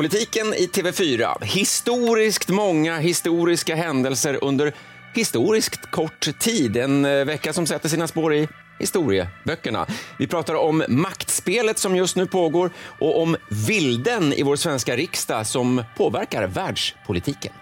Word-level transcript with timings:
Politiken 0.00 0.54
i 0.54 0.66
TV4. 0.66 1.44
Historiskt 1.44 2.48
många 2.48 2.98
historiska 2.98 3.74
händelser 3.74 4.38
under 4.44 4.72
historiskt 5.14 5.90
kort 5.90 6.38
tid. 6.38 6.76
En 6.76 7.04
eh, 7.04 7.24
vecka 7.24 7.52
som 7.52 7.66
sätter 7.66 7.88
sina 7.88 8.08
spår 8.08 8.34
i 8.34 8.48
historieböckerna. 8.78 9.86
Vi 10.18 10.26
pratar 10.26 10.54
om 10.54 10.84
maktspelet 10.88 11.78
som 11.78 11.96
just 11.96 12.16
nu 12.16 12.26
pågår 12.26 12.70
och 12.98 13.22
om 13.22 13.36
vilden 13.66 14.32
i 14.32 14.42
vår 14.42 14.56
svenska 14.56 14.96
riksdag 14.96 15.46
som 15.46 15.84
påverkar 15.96 16.46
världspolitiken. 16.46 17.52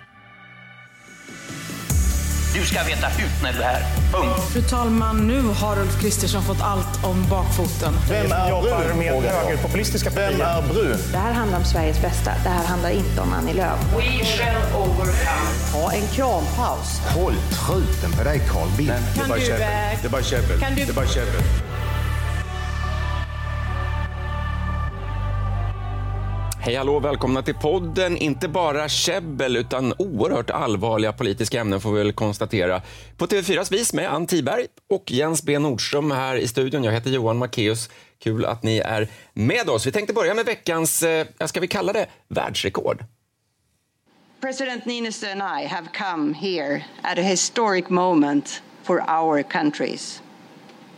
Du 2.55 2.67
ska 2.67 2.83
veta 2.83 3.07
hut 3.07 3.31
när 3.43 3.53
du 3.53 3.59
är 3.59 3.65
här. 3.65 3.83
Punkt. 4.13 4.53
Fru 4.53 4.63
talman, 4.63 5.27
nu 5.27 5.43
har 5.43 5.79
Ulf 5.79 6.01
Kristersson 6.01 6.43
fått 6.43 6.61
allt 6.63 7.05
om 7.05 7.27
bakfoten. 7.31 7.95
Vem 8.09 8.33
är 8.33 8.49
jobbar 8.51 8.85
Bru? 8.85 8.95
med 8.95 9.23
högerpopulistiska 9.33 10.11
Vem 10.11 10.41
är 10.41 10.63
Bru? 10.63 10.97
Det 11.13 11.19
här 11.19 11.33
handlar 11.33 11.59
om 11.59 11.65
Sveriges 11.65 12.03
bästa. 12.03 12.31
Det 12.45 12.49
här 12.49 12.65
handlar 12.65 12.91
inte 12.91 13.21
om 13.21 13.33
Annie 13.33 13.53
Lööf. 13.55 13.79
We 13.97 14.25
shall 14.25 14.81
overcome. 14.83 15.13
Ha 15.73 15.93
en 15.93 16.09
krampaus. 16.09 17.01
Håll 17.15 17.35
truten 17.53 18.13
på 18.19 18.25
dig 18.25 18.41
Carl 18.53 18.69
Bildt. 18.77 18.93
Kan 19.17 19.29
du, 19.29 19.35
eh, 19.53 19.59
Det 20.03 20.07
är 20.07 20.11
bara 20.11 20.23
käbbel. 20.23 20.61
Det 20.77 20.83
är 20.83 20.93
bara 20.93 21.07
käbbel. 21.07 21.43
Hej 26.61 26.75
hallå, 26.75 27.01
välkomna 27.01 27.43
till 27.43 27.55
podden. 27.55 28.17
Inte 28.17 28.49
bara 28.49 28.89
käbbel 28.89 29.57
utan 29.57 29.95
oerhört 29.99 30.51
allvarliga 30.51 31.13
politiska 31.13 31.61
ämnen 31.61 31.81
får 31.81 31.93
vi 31.93 31.99
väl 31.99 32.13
konstatera. 32.13 32.83
På 33.17 33.27
TV4s 33.27 33.73
vis 33.73 33.93
med 33.93 34.13
Ann 34.15 34.27
Tiberg 34.27 34.67
och 34.89 35.13
Jens 35.13 35.43
B 35.43 35.59
Nordström 35.59 36.11
här 36.11 36.37
i 36.37 36.49
studion. 36.49 36.85
Jag 36.85 36.93
heter 36.93 37.11
Johan 37.11 37.39
Macéus. 37.45 37.91
Kul 38.19 38.45
att 38.45 38.63
ni 38.63 38.79
är 38.79 39.09
med 39.33 39.69
oss. 39.69 39.87
Vi 39.87 39.93
tänkte 39.93 40.15
börja 40.15 40.35
med 40.35 40.47
veckans, 40.47 41.03
eh, 41.03 41.27
ska 41.47 41.61
vi 41.61 41.69
kalla 41.69 41.93
det, 41.93 42.07
världsrekord. 42.29 43.05
President 44.41 44.85
Niinistö 44.87 45.33
and 45.33 45.63
I 45.63 45.67
have 45.67 45.89
come 45.99 46.35
here 46.35 46.85
at 47.03 47.19
a 47.19 47.23
historic 47.23 47.89
moment 47.89 48.63
for 48.83 48.97
our 49.11 49.43
countries. 49.43 50.23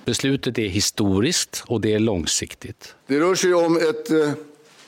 Beslutet 0.04 0.58
är 0.58 0.68
historiskt 0.68 1.64
och 1.66 1.80
det 1.80 1.94
är 1.94 1.98
långsiktigt. 1.98 2.94
Det 3.06 3.20
rör 3.20 3.34
sig 3.34 3.54
om 3.54 3.76
ett 3.76 4.10
eh, 4.10 4.32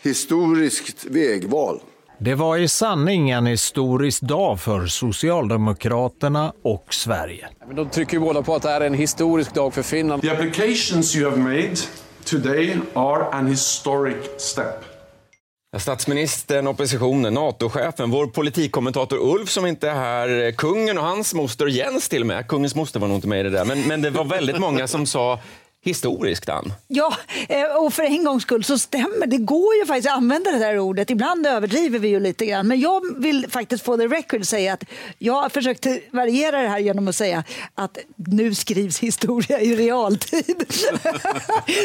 historiskt 0.03 1.05
vägval. 1.05 1.81
Det 2.19 2.35
var 2.35 2.57
i 2.59 2.69
sanning 2.69 3.31
en 3.31 3.47
historisk 3.47 4.21
dag 4.21 4.61
för 4.61 4.87
Socialdemokraterna 4.87 6.53
och 6.63 6.95
Sverige. 6.95 7.49
Men 7.67 7.77
de 7.77 7.89
trycker 7.91 8.13
ju 8.13 8.21
båda 8.21 8.43
på 8.43 8.55
att 8.55 8.63
det 8.63 8.69
här 8.69 8.81
är 8.81 8.87
en 8.87 8.95
historisk 8.95 9.55
dag 9.55 9.75
för 9.75 9.83
Finland. 9.83 10.23
The 10.23 10.31
applications 10.31 11.17
you 11.17 11.31
have 11.31 11.43
made 11.43 11.77
today 12.25 12.77
are 12.95 13.25
an 13.25 13.47
historic 13.47 14.17
step. 14.39 14.85
Statsministern, 15.79 16.67
oppositionen, 16.67 17.35
NATO-chefen, 17.35 18.11
vår 18.11 18.27
politikkommentator 18.27 19.17
Ulf 19.17 19.51
som 19.51 19.67
inte 19.67 19.89
är 19.91 19.95
här, 19.95 20.53
kungen 20.53 20.99
och 20.99 21.05
hans 21.05 21.35
moster 21.35 21.67
Jens 21.67 22.09
till 22.09 22.21
och 22.21 22.27
med. 22.27 22.49
Kungens 22.49 22.75
moster 22.75 23.01
var 23.01 23.09
nog 23.09 23.17
inte 23.17 23.29
med 23.29 23.41
i 23.41 23.43
det 23.43 23.51
där, 23.51 23.65
men, 23.65 23.83
men 23.83 24.03
det 24.03 24.11
var 24.11 24.25
väldigt 24.25 24.59
många 24.59 24.89
som 24.89 25.07
sa 25.07 25.39
historiskt, 25.85 26.49
Ann. 26.49 26.73
Ja, 26.89 27.17
eh, 27.49 27.77
och 27.77 27.95
för 27.95 28.03
en 28.03 28.25
gångs 28.25 28.43
skull 28.43 28.65
så 28.65 28.79
stämmer 28.79 29.27
det. 29.27 29.37
går 29.37 29.75
ju 29.75 29.87
faktiskt 29.87 30.09
att 30.09 30.17
använda 30.17 30.51
det 30.51 30.59
här 30.59 30.79
ordet. 30.79 31.11
Ibland 31.11 31.47
överdriver 31.47 31.99
vi 31.99 32.09
ju 32.09 32.21
lite 32.21 32.47
grann. 32.47 32.69
Men 32.69 32.81
jag 32.81 33.23
vill 33.23 33.47
faktiskt 33.51 33.85
få 33.85 33.97
the 33.97 34.07
record 34.07 34.47
säga 34.47 34.73
att 34.73 34.85
jag 35.19 35.43
har 35.43 35.49
försökt 35.49 35.87
variera 36.11 36.63
det 36.63 36.69
här 36.69 36.79
genom 36.79 37.09
att 37.09 37.17
säga 37.17 37.45
att 37.75 37.99
nu 38.17 38.55
skrivs 38.55 38.99
historia 38.99 39.61
i 39.61 39.77
realtid. 39.77 40.57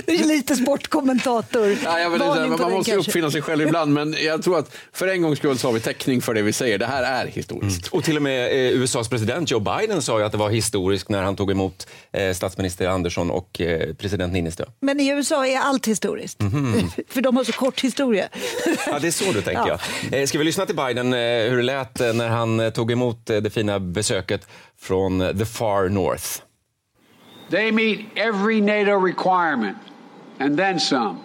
det 0.06 0.16
är 0.20 0.28
lite 0.28 0.56
sportkommentator. 0.56 1.78
Ja, 1.84 2.00
jag 2.00 2.10
vet 2.10 2.22
inte, 2.22 2.64
man 2.64 2.72
måste 2.72 2.92
ju 2.92 2.96
kanske. 2.96 3.10
uppfinna 3.10 3.32
sig 3.32 3.42
själv 3.42 3.68
ibland, 3.68 3.94
men 3.94 4.16
jag 4.24 4.44
tror 4.44 4.60
att 4.60 4.76
för 4.94 5.08
en 5.08 5.22
gångs 5.22 5.40
skull 5.40 5.58
så 5.58 5.68
har 5.68 5.74
vi 5.74 5.80
täckning 5.80 6.22
för 6.22 6.34
det 6.34 6.42
vi 6.42 6.54
säger. 6.54 6.78
Det 6.78 6.86
här 6.86 7.04
är 7.04 7.28
historiskt. 7.28 7.88
Och 7.88 8.04
till 8.04 8.16
och 8.16 8.22
med 8.22 8.48
eh, 8.48 8.82
USAs 8.82 9.10
president 9.10 9.52
Joe 9.52 9.60
Biden 9.60 10.02
sa 10.02 10.20
ju 10.20 10.26
att 10.26 10.32
det 10.32 10.38
var 10.38 10.50
historiskt 10.50 11.10
när 11.10 11.24
han 11.24 11.36
tog 11.36 11.52
emot 11.52 11.88
eh, 12.12 12.34
statsminister 12.34 12.88
Andersson 12.88 13.32
och 13.32 13.62
eh, 13.62 13.87
president 13.94 14.34
Niinistö. 14.34 14.66
Men 14.80 15.00
i 15.00 15.10
USA 15.10 15.48
är 15.48 15.60
allt 15.60 15.88
historiskt. 15.88 16.38
för 17.08 17.22
de 17.22 17.38
har 17.38 17.44
så 17.44 17.52
kort 17.52 17.82
historia. 17.82 18.30
Ja, 18.88 19.00
det 19.00 19.08
är 19.08 19.12
så 19.12 19.32
du 19.32 19.42
tänker. 19.42 19.68
Ja. 19.68 19.80
Ja. 20.12 20.18
Eh, 20.18 20.26
Ska 20.26 20.38
vi 20.38 20.44
lyssna 20.44 20.66
till 20.66 20.76
Biden, 20.76 21.14
eh, 21.14 21.20
hur 21.20 21.58
det 21.58 21.64
lät 21.64 22.02
eh, 22.02 22.14
när 22.14 22.30
han 22.30 22.72
tog 22.72 22.92
emot 22.92 23.26
det 23.26 23.54
fina 23.54 23.80
besöket 23.80 24.48
från 24.80 25.20
the 25.38 25.46
far 25.46 25.90
north? 25.90 26.42
They 27.50 27.72
meet 27.72 28.00
every 28.16 28.62
NATO 28.62 29.06
requirement 29.06 29.78
and 30.40 30.58
then 30.58 30.80
some. 30.80 31.20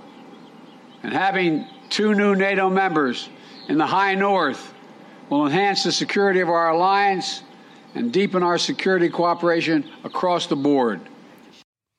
And 1.02 1.12
having 1.14 1.64
two 1.88 2.14
new 2.14 2.34
NATO 2.34 2.70
members 2.70 3.28
in 3.68 3.78
the 3.78 3.86
high 3.86 4.14
north 4.14 4.60
will 5.28 5.46
enhance 5.46 5.82
the 5.82 5.92
security 5.92 6.42
of 6.42 6.48
our 6.48 6.68
alliance 6.68 7.42
and 7.94 8.12
deepen 8.12 8.42
our 8.42 8.58
security 8.58 9.08
cooperation 9.08 9.84
across 10.04 10.46
the 10.46 10.56
board. 10.56 11.00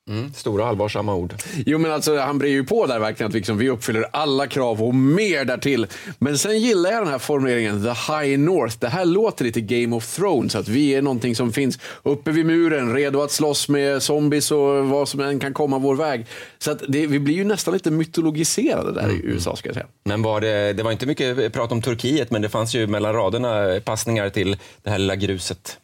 Mm, 0.09 0.33
stora 0.33 0.65
allvarsamma 0.65 1.15
ord. 1.15 1.33
Jo, 1.65 1.77
men 1.77 1.91
alltså, 1.91 2.17
han 2.17 2.37
brer 2.37 2.49
ju 2.49 2.63
på 2.63 2.85
där 2.87 2.99
verkligen 2.99 3.27
att 3.27 3.33
liksom, 3.33 3.57
vi 3.57 3.69
uppfyller 3.69 4.05
alla 4.13 4.47
krav 4.47 4.83
och 4.83 4.95
mer 4.95 5.45
därtill. 5.45 5.87
Men 6.19 6.37
sen 6.37 6.59
gillar 6.59 6.91
jag 6.91 7.01
den 7.01 7.11
här 7.11 7.19
formuleringen, 7.19 7.83
the 7.83 8.13
high 8.13 8.39
north. 8.39 8.77
Det 8.79 8.87
här 8.87 9.05
låter 9.05 9.45
lite 9.45 9.61
Game 9.61 9.95
of 9.95 10.15
Thrones, 10.15 10.55
att 10.55 10.67
vi 10.67 10.95
är 10.95 11.01
någonting 11.01 11.35
som 11.35 11.53
finns 11.53 11.79
uppe 12.03 12.31
vid 12.31 12.45
muren, 12.45 12.93
redo 12.93 13.21
att 13.21 13.31
slåss 13.31 13.69
med 13.69 14.03
zombies 14.03 14.51
och 14.51 14.87
vad 14.87 15.09
som 15.09 15.19
än 15.19 15.39
kan 15.39 15.53
komma 15.53 15.77
vår 15.77 15.95
väg. 15.95 16.25
Så 16.57 16.71
att 16.71 16.83
det, 16.87 17.07
vi 17.07 17.19
blir 17.19 17.35
ju 17.35 17.43
nästan 17.43 17.73
lite 17.73 17.91
mytologiserade 17.91 18.91
där 18.91 19.11
i 19.11 19.21
USA, 19.23 19.55
ska 19.55 19.69
jag 19.69 19.75
säga. 19.75 19.87
Men 20.03 20.21
var 20.21 20.41
det, 20.41 20.73
det 20.73 20.83
var 20.83 20.91
inte 20.91 21.05
mycket 21.05 21.53
prat 21.53 21.71
om 21.71 21.81
Turkiet, 21.81 22.31
men 22.31 22.41
det 22.41 22.49
fanns 22.49 22.75
ju 22.75 22.87
mellan 22.87 23.13
raderna 23.13 23.79
passningar 23.85 24.29
till 24.29 24.57
det 24.83 24.89
här 24.89 24.97
lilla 24.99 25.15
gruset. 25.15 25.77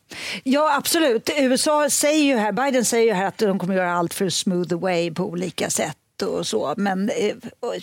Ja, 0.43 0.75
absolut. 0.77 1.29
USA 1.37 1.89
säger 1.89 2.23
ju 2.23 2.35
här, 2.35 2.51
Biden 2.51 2.85
säger 2.85 3.05
ju 3.05 3.13
här 3.13 3.27
att 3.27 3.37
de 3.37 3.59
kommer 3.59 3.75
göra 3.75 3.93
allt 3.93 4.13
för 4.13 4.25
att 4.25 4.33
smooth 4.33 4.69
the 4.69 4.75
way 4.75 5.11
på 5.11 5.23
olika 5.23 5.69
sätt. 5.69 5.97
Och 6.21 6.47
så. 6.47 6.73
Men 6.77 7.09
eh, 7.09 7.35
å, 7.59 7.73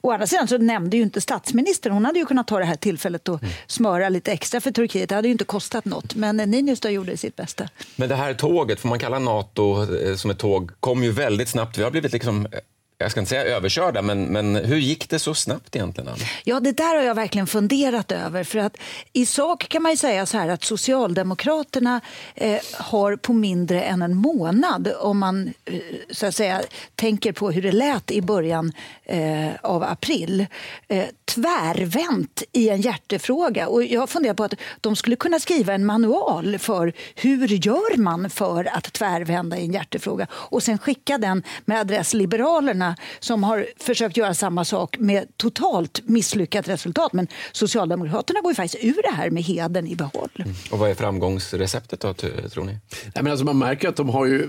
å 0.00 0.10
andra 0.10 0.26
sidan 0.26 0.48
så 0.48 0.58
nämnde 0.58 0.96
ju 0.96 1.02
inte 1.02 1.20
statsministern, 1.20 1.92
hon 1.92 2.04
hade 2.04 2.18
ju 2.18 2.26
kunnat 2.26 2.46
ta 2.46 2.58
det 2.58 2.64
här 2.64 2.76
tillfället 2.76 3.28
och 3.28 3.40
smöra 3.66 4.08
lite 4.08 4.32
extra 4.32 4.60
för 4.60 4.70
Turkiet. 4.70 5.08
Det 5.08 5.14
hade 5.14 5.28
ju 5.28 5.32
inte 5.32 5.44
kostat 5.44 5.84
något. 5.84 6.14
Men 6.14 6.36
Niinistö 6.36 6.90
gjorde 6.90 7.16
sitt 7.16 7.36
bästa. 7.36 7.68
Men 7.96 8.08
det 8.08 8.14
här 8.14 8.34
tåget, 8.34 8.80
får 8.80 8.88
man 8.88 8.98
kalla 8.98 9.18
NATO 9.18 9.94
eh, 9.96 10.16
som 10.16 10.30
ett 10.30 10.38
tåg, 10.38 10.70
kom 10.80 11.04
ju 11.04 11.12
väldigt 11.12 11.48
snabbt. 11.48 11.78
Vi 11.78 11.82
har 11.82 11.90
blivit 11.90 12.12
liksom, 12.12 12.46
eh, 12.46 12.58
jag 13.04 13.10
ska 13.10 13.20
inte 13.20 13.30
säga 13.30 13.44
överkörda, 13.44 14.02
men, 14.02 14.24
men 14.24 14.56
hur 14.56 14.76
gick 14.76 15.08
det 15.08 15.18
så 15.18 15.34
snabbt 15.34 15.76
egentligen? 15.76 16.08
Anna? 16.08 16.18
Ja, 16.44 16.60
det 16.60 16.72
där 16.72 16.96
har 16.96 17.02
jag 17.02 17.14
verkligen 17.14 17.46
funderat 17.46 18.12
över. 18.12 18.44
För 18.44 18.58
att 18.58 18.76
I 19.12 19.26
sak 19.26 19.68
kan 19.68 19.82
man 19.82 19.92
ju 19.92 19.96
säga 19.96 20.26
så 20.26 20.38
här 20.38 20.48
att 20.48 20.64
Socialdemokraterna 20.64 22.00
eh, 22.34 22.60
har 22.72 23.16
på 23.16 23.32
mindre 23.32 23.82
än 23.82 24.02
en 24.02 24.16
månad, 24.16 24.92
om 25.00 25.18
man 25.18 25.52
eh, 25.64 25.74
så 26.10 26.26
att 26.26 26.34
säga, 26.34 26.62
tänker 26.94 27.32
på 27.32 27.50
hur 27.50 27.62
det 27.62 27.72
lät 27.72 28.10
i 28.10 28.22
början 28.22 28.72
eh, 29.04 29.48
av 29.62 29.82
april, 29.82 30.46
eh, 30.88 31.04
tvärvänt 31.24 32.42
i 32.52 32.68
en 32.68 32.80
hjärtefråga. 32.80 33.68
Och 33.68 33.84
jag 33.84 34.10
funderar 34.10 34.34
på 34.34 34.44
att 34.44 34.54
de 34.80 34.96
skulle 34.96 35.16
kunna 35.16 35.40
skriva 35.40 35.74
en 35.74 35.86
manual 35.86 36.58
för 36.58 36.92
hur 37.14 37.48
gör 37.48 37.96
man 37.96 38.30
för 38.30 38.76
att 38.76 38.92
tvärvända 38.92 39.58
i 39.58 39.64
en 39.64 39.72
hjärtefråga 39.72 40.26
och 40.32 40.62
sen 40.62 40.78
skicka 40.78 41.18
den 41.18 41.42
med 41.64 41.80
adress 41.80 42.14
Liberalerna 42.14 42.93
som 43.20 43.44
har 43.44 43.66
försökt 43.76 44.16
göra 44.16 44.34
samma 44.34 44.64
sak 44.64 44.96
med 44.98 45.36
totalt 45.36 46.00
misslyckat 46.04 46.68
resultat. 46.68 47.12
Men 47.12 47.28
Socialdemokraterna 47.52 48.40
går 48.40 48.50
ju 48.50 48.54
faktiskt 48.54 48.84
ur 48.84 49.02
det 49.02 49.14
här 49.16 49.30
med 49.30 49.42
heden 49.42 49.86
i 49.86 49.96
behåll. 49.96 50.44
Och 50.70 50.78
vad 50.78 50.90
är 50.90 50.94
framgångsreceptet 50.94 52.00
då, 52.00 52.14
tror 52.14 52.64
ni? 52.64 52.72
Nej, 52.72 53.12
men 53.14 53.26
alltså 53.26 53.44
man 53.44 53.58
märker 53.58 53.88
att 53.88 53.96
de 53.96 54.08
har 54.08 54.26
ju 54.26 54.48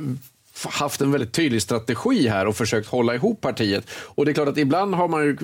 haft 0.63 1.01
en 1.01 1.11
väldigt 1.11 1.33
tydlig 1.33 1.61
strategi 1.61 2.27
här 2.27 2.47
och 2.47 2.55
försökt 2.55 2.87
hålla 2.87 3.15
ihop 3.15 3.41
partiet. 3.41 3.89
Och 3.91 4.25
det 4.25 4.31
är 4.31 4.33
klart 4.33 4.47
att 4.47 4.57
ibland 4.57 4.95
har 4.95 5.07
man 5.07 5.23
ju 5.23 5.37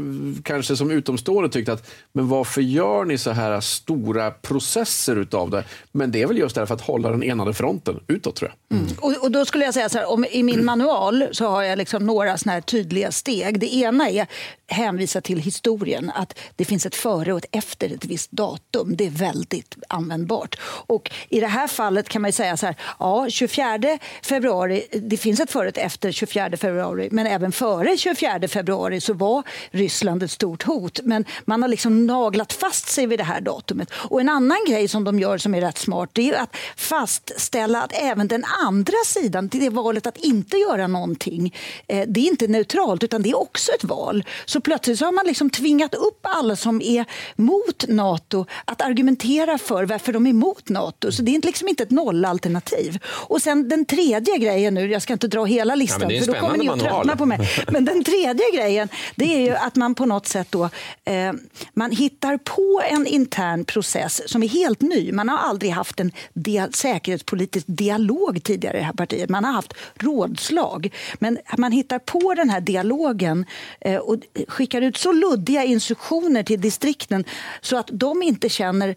kanske 0.44 0.76
som 0.76 0.92
utomstående 0.92 1.50
tyckt 1.50 1.70
att 1.70 1.92
men 2.14 2.28
varför 2.28 2.62
gör 2.62 3.06
ni 3.06 3.18
så 3.18 3.32
här 3.32 3.60
stora 3.60 4.32
processer 4.32 5.16
utav 5.16 5.50
det? 5.50 5.64
Men 5.92 6.12
det 6.12 6.22
är 6.22 6.28
väl 6.28 6.38
just 6.38 6.56
därför 6.56 6.76
att 6.76 6.82
hålla 6.82 7.10
den 7.10 7.24
enade 7.24 7.54
fronten 7.54 8.00
utåt 8.08 8.36
tror 8.36 8.52
jag. 8.70 8.82
Och, 9.00 9.24
och 9.24 9.32
då 9.32 9.46
skulle 9.46 9.66
jag 9.66 9.74
säga 9.74 9.90
så 9.90 9.98
här, 9.98 10.12
om, 10.12 10.26
i 10.32 10.44
min 10.44 10.66
manual 10.66 11.28
så 11.32 11.48
har 11.48 11.64
jag 11.64 11.78
liksom 11.78 12.06
några 12.06 12.38
såna 12.38 12.54
här 12.54 12.62
tydliga 12.62 13.12
steg. 13.12 13.60
Det 13.60 13.76
ena 13.76 14.10
är 14.10 14.28
hänvisa 14.68 15.22
till 15.22 15.40
historien, 15.40 16.12
att 16.16 16.40
det 16.56 16.66
finns 16.66 16.86
ett 16.86 16.96
före 16.96 17.34
och 17.34 17.38
ett 17.38 17.46
efter 17.52 17.94
ett 17.94 18.06
visst 18.06 18.32
datum. 18.32 18.96
Det 18.96 19.06
är 19.06 19.10
väldigt 19.10 19.76
användbart. 19.88 20.60
Och 20.64 21.12
i 21.30 21.40
det 21.40 21.48
här 21.48 21.68
fallet 21.68 22.10
kan 22.10 22.22
man 22.22 22.30
ju 22.30 22.34
säga 22.34 22.58
så 22.58 22.66
här, 22.66 22.76
ja, 23.00 23.30
24 23.30 24.00
februari 24.24 24.84
det 25.10 25.18
finns 25.18 25.40
ett 25.40 25.52
förut 25.52 25.78
efter 25.78 26.12
24 26.12 26.58
februari, 26.58 27.10
men 27.12 27.28
även 27.28 27.52
före 27.52 27.98
24 27.98 28.48
februari 28.48 29.02
så 29.02 29.14
var 29.14 29.44
Ryssland 29.72 30.24
ett 30.24 30.32
stort 30.32 30.64
hot. 30.64 31.00
Men 31.04 31.26
man 31.46 31.62
har 31.62 31.70
liksom 31.70 32.06
naglat 32.06 32.54
fast 32.54 32.88
sig 32.88 33.06
vid 33.08 33.20
det 33.20 33.24
här 33.24 33.42
datumet. 33.42 33.92
Och 33.94 34.22
en 34.22 34.30
annan 34.30 34.58
grej 34.68 34.88
som 34.88 35.04
de 35.04 35.20
gör 35.20 35.38
som 35.38 35.56
är 35.56 35.62
rätt 35.62 35.78
smart, 35.78 36.10
det 36.14 36.30
är 36.30 36.42
att 36.42 36.56
fastställa 36.76 37.82
att 37.84 37.94
även 37.94 38.28
den 38.28 38.44
andra 38.66 38.98
sidan, 39.06 39.48
det 39.48 39.70
valet 39.70 40.08
att 40.08 40.18
inte 40.18 40.58
göra 40.58 40.88
någonting, 40.88 41.56
eh, 41.88 42.08
det 42.08 42.20
är 42.20 42.28
inte 42.28 42.48
neutralt 42.48 43.04
utan 43.04 43.22
det 43.22 43.30
är 43.30 43.42
också 43.42 43.72
ett 43.72 43.84
val. 43.84 44.24
Så 44.46 44.62
plötsligt 44.62 45.00
så 45.00 45.06
har 45.06 45.12
man 45.12 45.26
liksom 45.26 45.50
tvingat 45.50 45.96
upp 45.96 46.20
alla 46.22 46.56
som 46.56 46.82
är 46.82 47.06
mot 47.36 47.86
Nato 47.88 48.46
att 48.66 48.82
argumentera 48.82 49.58
för 49.58 49.84
varför 49.84 50.14
de 50.14 50.26
är 50.26 50.30
emot 50.30 50.70
Nato. 50.70 51.12
Så 51.12 51.22
det 51.22 51.36
är 51.36 51.42
liksom 51.42 51.68
inte 51.68 51.84
ett 51.84 51.92
nollalternativ. 51.92 53.00
Och 53.06 53.42
sen 53.42 53.70
den 53.70 53.86
tredje 53.86 54.38
grejen 54.38 54.74
nu, 54.74 54.91
jag 54.92 55.02
ska 55.02 55.14
inte 55.14 55.28
dra 55.28 55.46
hela 55.46 55.76
listan 55.76 56.10
Ja, 56.10 56.20
för 56.20 56.34
då 56.34 56.40
kommer 56.40 56.58
ni 56.58 56.70
att 56.70 56.80
tröttna 56.80 57.16
på 57.16 57.26
mig. 57.26 57.40
Men 57.68 57.86
den 57.86 58.04
tredje 58.04 58.52
grejen, 58.54 58.90
det 59.16 59.36
är 59.36 59.40
ju 59.40 59.56
att 59.56 59.76
man 59.76 59.96
på 59.96 60.06
något 60.06 60.28
sätt 60.28 60.48
då, 60.50 60.64
eh, 61.06 61.34
man 61.74 61.92
hittar 61.92 62.38
på 62.38 62.82
en 62.90 63.08
intern 63.08 63.66
process 63.66 64.22
som 64.32 64.44
är 64.44 64.48
helt 64.48 64.82
ny. 64.82 65.12
Man 65.12 65.30
har 65.30 65.38
aldrig 65.38 65.72
haft 65.72 66.00
en 66.00 66.12
dia 66.34 66.70
säkerhetspolitisk 66.72 67.66
dialog 67.68 68.44
tidigare 68.44 68.78
i 68.78 68.80
det 68.80 68.86
här 68.86 68.94
partiet. 68.94 69.30
Man 69.30 69.44
har 69.44 69.54
haft 69.54 69.74
rådslag. 69.96 70.94
Men 71.20 71.38
man 71.58 71.72
hittar 71.72 72.00
på 72.00 72.34
den 72.34 72.50
här 72.50 72.62
dialogen 72.62 73.46
eh, 73.82 73.98
och 73.98 74.16
skickar 74.48 74.82
ut 74.82 74.98
så 74.98 75.12
luddiga 75.12 75.64
instruktioner 75.64 76.44
till 76.44 76.62
distrikten 76.62 77.24
så 77.62 77.78
att 77.78 77.90
de 77.92 78.24
inte 78.24 78.50
känner 78.50 78.96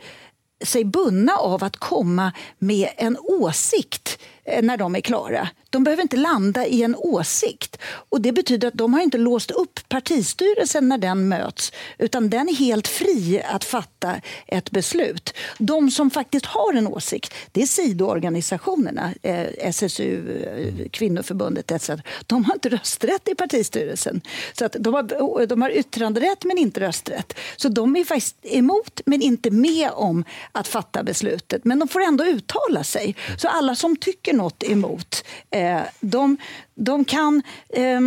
sig 0.65 0.85
bundna 0.85 1.37
av 1.37 1.65
att 1.65 1.77
komma 1.77 2.33
med 2.59 2.89
en 2.97 3.19
åsikt 3.19 4.19
Eh, 4.45 4.63
när 4.63 4.77
de 4.77 4.97
är 4.97 5.01
klara. 5.01 5.49
De 5.71 5.85
behöver 5.85 6.03
inte 6.03 6.17
landa 6.17 6.67
i 6.67 6.83
en 6.83 6.97
åsikt. 6.97 7.79
Och 8.09 8.21
Det 8.21 8.33
betyder 8.33 8.69
att 8.69 8.75
de 8.75 8.95
har 8.95 9.01
inte 9.01 9.19
låst 9.19 9.51
upp 9.51 9.81
partistyrelsen 9.89 10.89
när 10.89 10.99
den 10.99 11.29
möts 11.29 11.73
utan 11.99 12.31
den 12.31 12.49
är 12.49 12.55
helt 12.55 12.89
fri 12.89 13.43
att 13.45 13.65
fatta 13.65 14.15
ett 14.47 14.71
beslut. 14.71 15.35
De 15.59 15.91
som 15.91 16.11
faktiskt 16.11 16.47
har 16.47 16.75
en 16.75 16.87
åsikt 16.87 17.35
det 17.53 17.63
är 17.63 17.67
sidoorganisationerna, 17.67 19.15
eh, 19.23 19.47
SSU, 19.59 20.43
eh, 20.43 20.89
kvinnoförbundet 20.91 21.71
etc. 21.71 21.91
De 22.27 22.45
har 22.45 22.55
inte 22.55 22.69
rösträtt 22.69 23.29
i 23.29 23.35
partistyrelsen. 23.35 24.21
Så 24.59 24.65
att 24.65 24.77
de, 24.81 24.95
har, 24.95 25.47
de 25.47 25.63
har 25.63 25.71
yttranderätt 25.71 26.45
men 26.45 26.59
inte 26.59 26.81
rösträtt. 26.81 27.39
Så 27.57 27.69
de 27.69 27.97
är 27.97 28.05
faktiskt 28.05 28.37
emot 28.43 29.01
men 29.07 29.23
inte 29.23 29.51
med 29.51 29.91
om 29.93 30.25
att 30.53 30.69
fatta 30.69 31.03
beslutet. 31.03 31.65
Men 31.65 31.79
de 31.79 31.89
får 31.89 32.01
ändå 32.01 32.25
uttala 32.25 32.85
sig. 32.85 33.17
Så 33.39 33.49
alla 33.49 33.75
som 33.75 33.97
tycker 33.97 34.34
något 34.35 34.63
emot, 34.63 35.25
eh, 35.51 35.81
de, 36.01 36.37
de 36.75 37.05
kan 37.05 37.43
eh, 37.69 38.01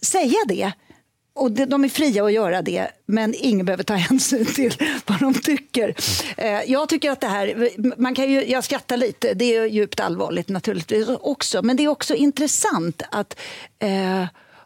säga 0.00 0.38
det. 0.48 0.72
Och 1.36 1.52
de- 1.52 1.84
är 1.84 1.88
fria 1.88 2.24
att 2.24 2.32
göra 2.32 2.62
det, 2.62 2.88
men 3.06 3.34
ingen 3.38 3.66
behöver 3.66 3.84
ta 3.84 3.94
hänsyn 4.08 4.46
till 4.46 4.74
vad 5.06 5.20
de 5.20 5.34
tycker. 5.34 5.94
Eh, 6.36 6.60
jag 6.66 6.88
tycker 6.88 7.10
att 7.10 7.20
det 7.20 7.26
här, 7.28 7.68
man 8.00 8.14
kan 8.14 8.30
ju, 8.30 8.44
jag 8.50 8.64
skrattar 8.64 8.96
lite, 8.96 9.34
det 9.34 9.56
är 9.56 9.64
djupt 9.66 10.00
allvarligt 10.00 10.48
naturligtvis 10.48 11.08
också, 11.20 11.62
men 11.62 11.76
det 11.76 11.84
är 11.84 11.88
också 11.88 12.14
intressant 12.14 13.02
att, 13.10 13.40
eh, 13.78 14.24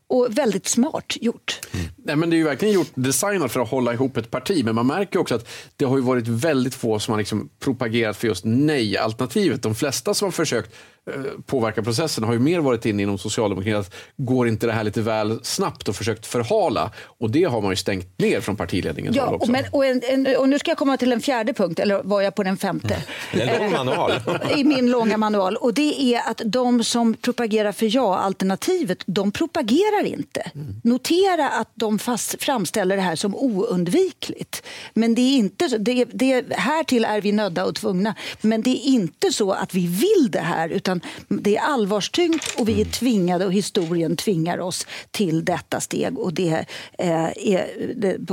och 0.09 0.27
väldigt 0.31 0.67
smart 0.67 1.17
gjort. 1.21 1.61
Mm. 1.73 1.87
Nej, 1.97 2.17
men 2.17 2.31
det 2.31 2.37
är 2.37 2.39
ju 2.39 2.45
verkligen 2.45 2.75
gjort, 2.75 2.91
designat 2.95 3.53
för 3.53 3.61
att 3.61 3.69
hålla 3.69 3.93
ihop 3.93 4.17
ett 4.17 4.31
parti, 4.31 4.65
men 4.65 4.75
man 4.75 4.87
märker 4.87 5.19
också 5.19 5.35
att 5.35 5.49
det 5.77 5.85
har 5.85 5.97
ju 5.97 6.03
varit 6.03 6.29
väldigt 6.29 6.75
få 6.75 6.99
som 6.99 7.13
har 7.13 7.19
liksom 7.19 7.49
propagerat 7.59 8.17
för 8.17 8.29
just 8.29 8.45
nej-alternativet. 8.45 9.63
De 9.63 9.75
flesta 9.75 10.15
som 10.15 10.27
har 10.27 10.33
försökt 10.33 10.75
eh, 11.15 11.41
påverka 11.47 11.83
processen 11.83 12.25
har 12.25 12.33
ju 12.33 12.39
mer 12.39 12.61
varit 12.61 12.87
inne 12.87 13.03
inom 13.03 13.19
socialdemokratin 13.19 13.77
att 13.77 13.95
går 14.17 14.49
inte 14.49 14.67
det 14.67 14.73
här 14.73 14.85
lite 14.85 15.01
väl 15.01 15.41
snabbt 15.43 15.89
och 15.89 15.97
försökt 15.97 16.27
förhala? 16.27 16.91
Och 17.05 17.31
det 17.31 17.45
har 17.45 17.61
man 17.61 17.71
ju 17.71 17.77
stängt 17.77 18.19
ner 18.19 18.41
från 18.41 18.57
partiledningens 18.57 19.17
Ja, 19.17 19.27
också. 19.27 19.43
och, 19.43 19.49
men, 19.49 19.65
och, 19.73 19.87
en, 19.87 20.03
en, 20.05 20.37
och 20.37 20.49
nu 20.49 20.59
ska 20.59 20.71
jag 20.71 20.79
komma 20.79 20.97
till 20.97 21.13
en 21.13 21.21
fjärde 21.21 21.53
punkt, 21.53 21.79
eller 21.79 22.03
var 22.03 22.21
jag 22.23 22.35
på 22.35 22.43
den 22.43 22.57
femte? 22.57 23.03
Det 23.33 23.43
är 23.43 23.61
en 23.61 23.63
lång 23.63 23.73
manual. 23.73 24.13
I 24.57 24.65
min 24.65 24.91
långa 24.91 25.17
manual. 25.17 25.57
Och 25.57 25.75
det 25.75 26.15
är 26.15 26.31
att 26.31 26.43
de 26.45 26.85
som 26.85 27.15
propagerar 27.15 27.73
för 27.73 27.97
ja-alternativet, 27.97 29.03
de 29.07 29.33
propagerar 29.33 30.07
inte. 30.07 30.51
Notera 30.85 31.49
att 31.49 31.71
de 31.75 31.99
fast, 31.99 32.43
framställer 32.43 32.97
det 32.97 33.03
här 33.03 33.17
som 33.17 33.35
oundvikligt. 33.35 34.63
Men 34.95 35.15
det 35.15 35.21
är 35.21 35.37
inte 35.37 35.69
så, 35.69 35.79
det, 35.79 36.05
det, 36.05 36.45
här 36.51 36.85
till 36.85 37.05
är 37.05 37.21
vi 37.21 37.33
nödda 37.33 37.65
och 37.65 37.75
tvungna. 37.75 38.15
Men 38.41 38.63
det 38.63 38.71
är 38.71 38.87
inte 38.87 39.33
så 39.33 39.53
att 39.53 39.75
vi 39.75 39.87
vill 39.87 40.31
det 40.31 40.41
här, 40.41 40.69
utan 40.69 40.98
det 41.29 41.57
är 41.57 41.61
allvarstyngt 41.61 42.55
och 42.59 42.69
vi 42.69 42.81
är 42.81 42.85
tvingade 42.85 43.47
och 43.47 43.53
historien 43.53 44.17
tvingar 44.17 44.59
oss 44.59 44.87
till 45.11 45.45
detta 45.45 45.81
steg. 45.81 46.19
Och 46.19 46.33
det 46.33 46.67
eh, 46.99 47.25
är 47.37 47.67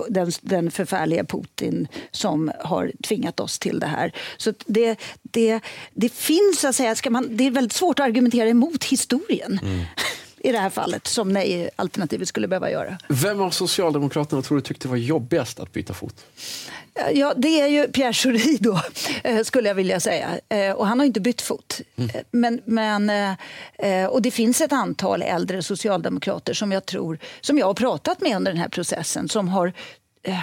den, 0.10 0.32
den 0.42 0.72
förfärliga 0.72 1.24
Putin 1.24 1.88
som 2.12 2.52
har 2.60 2.92
tvingat 3.04 3.40
oss 3.40 3.60
till 3.60 3.80
det 3.80 3.88
här. 3.88 4.12
Så 4.38 4.54
det, 4.66 5.00
det, 5.22 5.60
det 5.94 6.14
finns, 6.14 6.60
så 6.60 6.68
att 6.68 6.76
säga, 6.76 6.96
ska 6.96 7.10
man, 7.10 7.38
det 7.38 7.48
är 7.48 7.52
väldigt 7.52 7.74
svårt 7.74 8.00
att 8.00 8.06
argumentera 8.06 8.50
emot 8.50 8.84
historien. 8.84 9.60
I 10.46 10.52
det 10.52 10.60
här 10.60 10.70
fallet, 10.70 11.08
som 11.08 11.34
nej-alternativet 11.34 12.28
skulle 12.28 12.48
behöva 12.48 12.72
göra. 12.72 12.98
Vem 13.10 13.42
av 13.42 13.50
Socialdemokraterna 13.50 14.42
tror 14.42 14.58
du 14.58 14.62
tyckte 14.62 14.88
det 14.88 14.90
var 14.90 14.98
jobbigast 14.98 15.60
att 15.60 15.74
byta 15.74 15.94
fot? 15.94 16.26
Ja, 17.14 17.34
det 17.38 17.62
är 17.62 17.68
ju 17.68 17.88
Pierre 17.88 18.14
Schori 18.14 18.58
då, 18.60 18.82
eh, 19.24 19.44
skulle 19.44 19.68
jag 19.68 19.76
vilja 19.76 20.00
säga. 20.00 20.40
Eh, 20.50 20.72
Och 20.72 20.88
han 20.88 21.00
har 21.00 21.06
inte 21.06 21.20
bytt 21.22 21.42
fot. 21.42 21.82
Eh, 21.98 22.22
Men, 22.32 22.62
men, 22.66 23.10
eh, 23.80 24.06
och 24.06 24.22
det 24.22 24.32
finns 24.32 24.62
ett 24.62 24.74
antal 24.74 25.22
äldre 25.22 25.64
socialdemokrater 25.64 26.54
som 26.54 26.72
jag 26.72 26.86
tror, 26.86 27.20
som 27.42 27.58
jag 27.58 27.66
har 27.66 27.74
pratat 27.74 28.22
med 28.22 28.36
under 28.36 28.52
den 28.52 28.62
här 28.62 28.70
processen, 28.70 29.30
som 29.30 29.48
har 29.48 29.74
eh, 30.24 30.40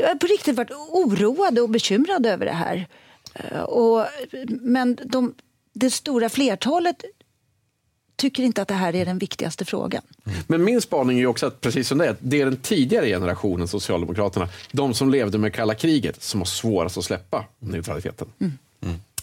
jag 0.00 0.08
har 0.08 0.14
på 0.14 0.26
riktigt 0.26 0.56
varit 0.56 0.70
oroade 0.70 1.60
och 1.60 1.70
bekymrade 1.70 2.30
över 2.32 2.46
det 2.46 2.52
här. 2.52 2.86
Eh, 3.34 3.60
Och, 3.60 4.06
men 4.48 4.98
de, 5.04 5.34
det 5.72 5.90
stora 5.90 6.28
flertalet 6.28 7.04
tycker 8.16 8.42
inte 8.42 8.62
att 8.62 8.68
det 8.68 8.74
här 8.74 8.94
är 8.94 9.04
den 9.04 9.18
viktigaste 9.18 9.64
frågan. 9.64 10.02
Men 10.46 10.64
min 10.64 10.80
spaning 10.80 11.20
är 11.20 11.26
också 11.26 11.46
att, 11.46 11.60
precis 11.60 11.88
som 11.88 11.98
det, 11.98 12.06
är, 12.06 12.16
det 12.20 12.40
är 12.40 12.44
den 12.44 12.56
tidigare 12.56 13.06
generationen 13.06 13.68
Socialdemokraterna, 13.68 14.48
de 14.72 14.94
som 14.94 15.10
levde 15.10 15.38
med 15.38 15.54
kalla 15.54 15.74
kriget, 15.74 16.22
som 16.22 16.40
har 16.40 16.46
svårast 16.46 16.98
att 16.98 17.04
släppa 17.04 17.44
neutraliteten. 17.58 18.26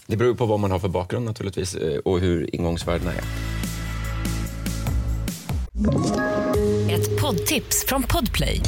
Det 0.06 0.16
beror 0.16 0.34
på 0.34 0.46
vad 0.46 0.60
man 0.60 0.70
har 0.70 0.78
för 0.78 0.88
bakgrund 0.88 1.24
naturligtvis 1.24 1.74
eh, 1.74 1.98
och 1.98 2.20
hur 2.20 2.54
ingångsvärdena 2.54 3.12
är. 3.12 3.22
Ett 6.90 7.20
poddtips 7.20 7.84
från 7.86 8.02
Podplay. 8.02 8.60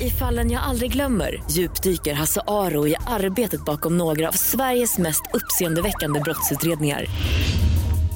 I 0.00 0.10
fallen 0.10 0.50
jag 0.50 0.62
aldrig 0.62 0.92
glömmer 0.92 1.42
djupdyker 1.50 2.14
Hasse 2.14 2.40
Aro 2.46 2.88
i 2.88 2.94
arbetet 3.06 3.64
bakom 3.64 3.98
några 3.98 4.28
av 4.28 4.32
Sveriges 4.32 4.98
mest 4.98 5.22
uppseendeväckande 5.32 6.20
brottsutredningar. 6.20 7.06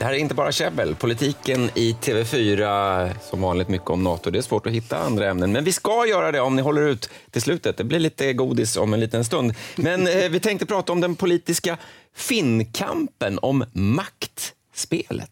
Det 0.00 0.06
här 0.06 0.12
är 0.12 0.18
inte 0.18 0.34
bara 0.34 0.52
käbbel. 0.52 0.94
Politiken 0.94 1.70
i 1.74 1.96
TV4, 2.00 3.10
som 3.22 3.40
vanligt 3.40 3.68
mycket 3.68 3.90
om 3.90 4.04
Nato. 4.04 4.30
Det 4.30 4.38
är 4.38 4.42
svårt 4.42 4.66
att 4.66 4.72
hitta 4.72 4.98
andra 4.98 5.30
ämnen, 5.30 5.52
men 5.52 5.64
vi 5.64 5.72
ska 5.72 6.06
göra 6.06 6.32
det 6.32 6.40
om 6.40 6.56
ni 6.56 6.62
håller 6.62 6.82
ut 6.82 7.10
till 7.30 7.42
slutet. 7.42 7.76
Det 7.76 7.84
blir 7.84 7.98
lite 7.98 8.32
godis 8.32 8.76
om 8.76 8.94
en 8.94 9.00
liten 9.00 9.24
stund. 9.24 9.54
Men 9.76 10.06
eh, 10.06 10.28
vi 10.30 10.40
tänkte 10.40 10.66
prata 10.66 10.92
om 10.92 11.00
den 11.00 11.16
politiska 11.16 11.76
finnkampen, 12.14 13.38
om 13.42 13.64
maktspelet. 13.72 15.30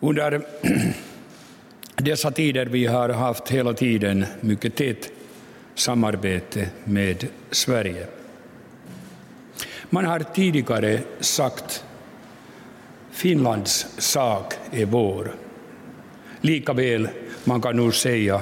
Under 0.00 0.42
dessa 1.96 2.30
tider 2.30 2.66
vi 2.66 2.86
har 2.86 3.08
haft 3.08 3.48
hela 3.48 3.72
tiden 3.72 4.26
mycket 4.40 4.76
tätt 4.76 5.10
samarbete 5.74 6.68
med 6.84 7.26
Sverige. 7.50 8.06
Man 9.90 10.04
har 10.04 10.20
tidigare 10.20 11.00
sagt 11.20 11.84
Finlands 13.12 13.86
sak 13.98 14.54
är 14.70 14.84
vår. 14.84 15.34
Likaväl 16.40 17.08
man 17.44 17.62
kan 17.62 17.76
nog 17.76 17.94
säga 17.94 18.40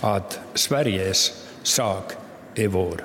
att 0.00 0.40
Sveriges 0.54 1.32
sak 1.62 2.12
är 2.54 2.68
vår. 2.68 3.04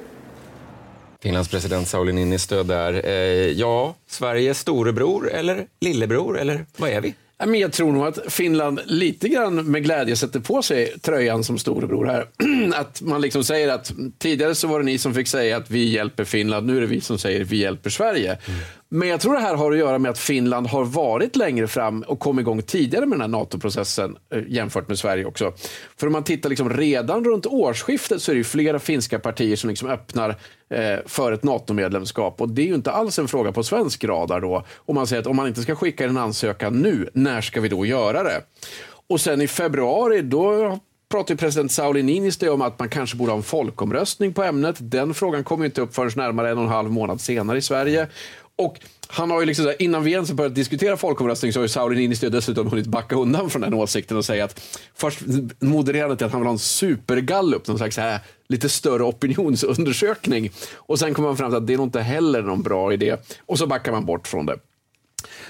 Finlands 1.22 1.50
president 1.50 1.88
Sauli 1.88 2.14
Niinistö 2.14 2.64
där. 2.64 3.06
Eh, 3.06 3.12
ja, 3.52 3.96
Sveriges 4.08 4.60
storebror 4.60 5.32
eller 5.32 5.68
lillebror, 5.80 6.40
eller 6.40 6.66
vad 6.78 6.90
är 6.90 7.02
vi? 7.02 7.14
Men 7.38 7.60
jag 7.60 7.72
tror 7.72 7.92
nog 7.92 8.06
att 8.06 8.20
Finland 8.34 8.82
lite 8.86 9.30
grann 9.30 9.72
med 9.72 9.84
glädje 9.84 10.16
sätter 10.16 10.40
på 10.40 10.62
sig 10.62 11.00
tröjan 11.02 11.44
som 11.44 11.58
storebror 11.58 12.06
här. 12.06 12.28
Att 12.76 13.02
man 13.02 13.22
liksom 13.22 13.44
säger 13.44 13.70
att 13.70 13.92
tidigare 14.18 14.56
så 14.56 14.68
var 14.68 14.80
det 14.80 14.86
ni 14.86 14.98
som 14.98 15.14
fick 15.14 15.28
säga 15.28 15.58
att 15.58 15.72
vi 15.72 15.90
hjälper 15.90 16.24
Finland, 16.24 16.68
nu 16.68 16.78
är 16.78 16.82
det 16.82 16.88
vi 16.88 17.02
som 17.02 17.18
säger 17.18 17.42
att 17.42 17.48
vi 17.48 17.58
hjälper 17.58 17.90
Sverige. 17.90 18.38
Mm. 18.46 18.60
Men 18.90 19.08
jag 19.08 19.22
tror 19.22 19.34
det 19.34 19.40
här 19.40 19.56
har 19.56 19.72
att 19.72 19.78
göra 19.78 20.00
med 20.00 20.12
att 20.12 20.20
Finland 20.20 20.68
har 20.68 20.86
varit 20.86 21.36
längre 21.36 21.68
fram 21.68 22.02
och 22.02 22.20
kom 22.20 22.40
igång 22.40 22.62
tidigare 22.62 23.06
med 23.06 23.20
den 23.20 23.22
här 23.22 23.40
NATO-processen 23.40 24.18
eh, 24.34 24.42
jämfört 24.48 24.88
med 24.88 25.00
Sverige 25.00 25.26
också. 25.26 25.54
För 25.98 26.08
om 26.08 26.14
man 26.14 26.24
tittar 26.24 26.50
liksom 26.50 26.70
redan 26.70 27.26
runt 27.26 27.46
årsskiftet 27.46 28.22
så 28.22 28.32
är 28.32 28.36
det 28.36 28.44
flera 28.44 28.80
finska 28.80 29.20
partier 29.20 29.56
som 29.56 29.70
liksom 29.70 29.90
öppnar 29.90 30.30
eh, 30.70 30.98
för 31.06 31.32
ett 31.32 31.44
NATO-medlemskap. 31.44 32.42
Och 32.42 32.50
det 32.50 32.62
är 32.62 32.68
ju 32.68 32.76
inte 32.76 32.92
alls 32.92 33.20
en 33.20 33.28
fråga 33.28 33.52
på 33.52 33.64
svensk 33.64 34.04
radar 34.04 34.42
då. 34.42 34.66
Om 34.76 34.96
man 34.96 35.08
säger 35.08 35.22
att 35.22 35.28
om 35.28 35.36
man 35.36 35.48
inte 35.48 35.62
ska 35.62 35.76
skicka 35.76 36.06
en 36.06 36.18
ansökan 36.18 36.82
nu, 36.82 37.10
när 37.14 37.42
ska 37.42 37.62
vi 37.62 37.70
då 37.70 37.86
göra 37.86 38.24
det? 38.24 38.42
Och 39.08 39.22
sen 39.22 39.42
i 39.42 39.48
februari, 39.48 40.22
då 40.22 40.80
pratar 41.12 41.36
president 41.36 41.72
Sauli 41.72 42.04
Niinistö 42.04 42.50
om 42.50 42.62
att 42.62 42.80
man 42.80 42.90
kanske 42.90 43.18
borde 43.18 43.32
ha 43.32 43.38
en 43.38 43.44
folkomröstning 43.44 44.34
på 44.34 44.44
ämnet. 44.44 44.76
Den 44.80 45.14
frågan 45.14 45.44
kommer 45.44 45.66
inte 45.66 45.82
upp 45.82 45.96
förrän 45.96 46.12
närmare 46.16 46.50
en 46.50 46.58
och 46.58 46.64
en 46.64 46.70
halv 46.70 46.92
månad 46.92 47.22
senare 47.22 47.58
i 47.58 47.62
Sverige. 47.62 48.08
Och 48.58 48.80
han 49.08 49.32
har 49.32 49.40
ju 49.40 49.46
liksom, 49.46 49.74
innan 49.80 50.04
vi 50.04 50.12
ens 50.12 50.32
börjat 50.32 50.56
diskutera 50.56 50.98
folkomröstning 50.98 51.54
så 51.54 51.60
har 51.60 51.64
ju 51.64 51.70
Sauli 51.70 51.96
Niinistö 51.96 52.30
dessutom 52.30 52.68
hunnit 52.68 52.88
backa 52.88 53.16
undan 53.16 53.50
från 53.50 53.62
den 53.62 53.74
åsikten 53.74 54.18
och 54.18 54.26
säga 54.26 54.46
att 54.46 54.80
först 54.96 55.20
modererade 55.60 56.18
till 56.18 56.26
att 56.26 56.32
han 56.32 56.42
vill 56.42 56.48
ha 56.48 56.54
en 56.54 56.60
supergallup, 56.60 57.68
någon 57.68 57.78
slags 57.78 57.98
här, 57.98 58.20
lite 58.48 58.70
större 58.70 59.04
opinionsundersökning. 59.04 60.52
Och 60.76 61.00
sen 61.00 61.14
kommer 61.14 61.30
man 61.30 61.38
fram 61.38 61.52
till 61.52 61.58
att 61.58 61.68
det 61.68 61.74
är 61.74 61.78
nog 61.78 61.88
inte 61.88 62.02
heller 62.02 62.42
någon 62.42 62.64
bra 62.64 62.94
idé. 62.94 63.18
Och 63.46 63.58
så 63.58 63.68
backar 63.68 63.92
man 63.92 64.06
bort 64.06 64.28
från 64.28 64.46
det. 64.46 64.60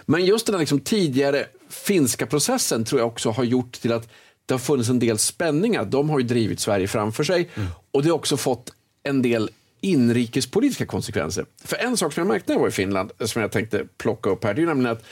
Men 0.06 0.26
just 0.26 0.46
den 0.46 0.56
här 0.56 0.60
liksom 0.60 0.80
tidigare 0.80 1.46
finska 1.70 2.26
processen 2.26 2.86
tror 2.86 3.02
jag 3.02 3.08
också 3.08 3.30
har 3.30 3.44
gjort 3.44 3.72
till 3.72 3.94
att 3.94 4.10
det 4.46 4.54
har 4.54 4.60
funnits 4.60 4.90
en 4.90 5.00
del 5.00 5.18
spänningar. 5.18 5.86
De 5.86 6.10
har 6.10 6.20
ju 6.20 6.26
drivit 6.26 6.60
Sverige 6.60 6.88
framför 6.88 7.24
sig 7.24 7.50
mm. 7.56 7.68
och 7.92 8.04
det 8.04 8.10
har 8.10 8.16
också 8.16 8.38
fått 8.38 8.72
en 9.04 9.22
del 9.22 9.50
inrikespolitiska 9.86 10.86
konsekvenser. 10.86 11.46
För 11.64 11.78
en 11.78 11.98
sak 11.98 12.14
som 12.14 12.22
jag 12.22 12.28
märkte 12.28 12.52
när 12.52 12.56
jag 12.56 12.62
var 12.62 12.68
i 12.68 12.72
Finland, 12.72 13.12
som 13.20 13.42
jag 13.42 13.52
tänkte 13.52 13.86
plocka 13.98 14.30
upp 14.30 14.44
här, 14.44 14.54
det 14.54 14.62
är 14.62 14.66
nämligen 14.66 14.92
att 14.92 15.04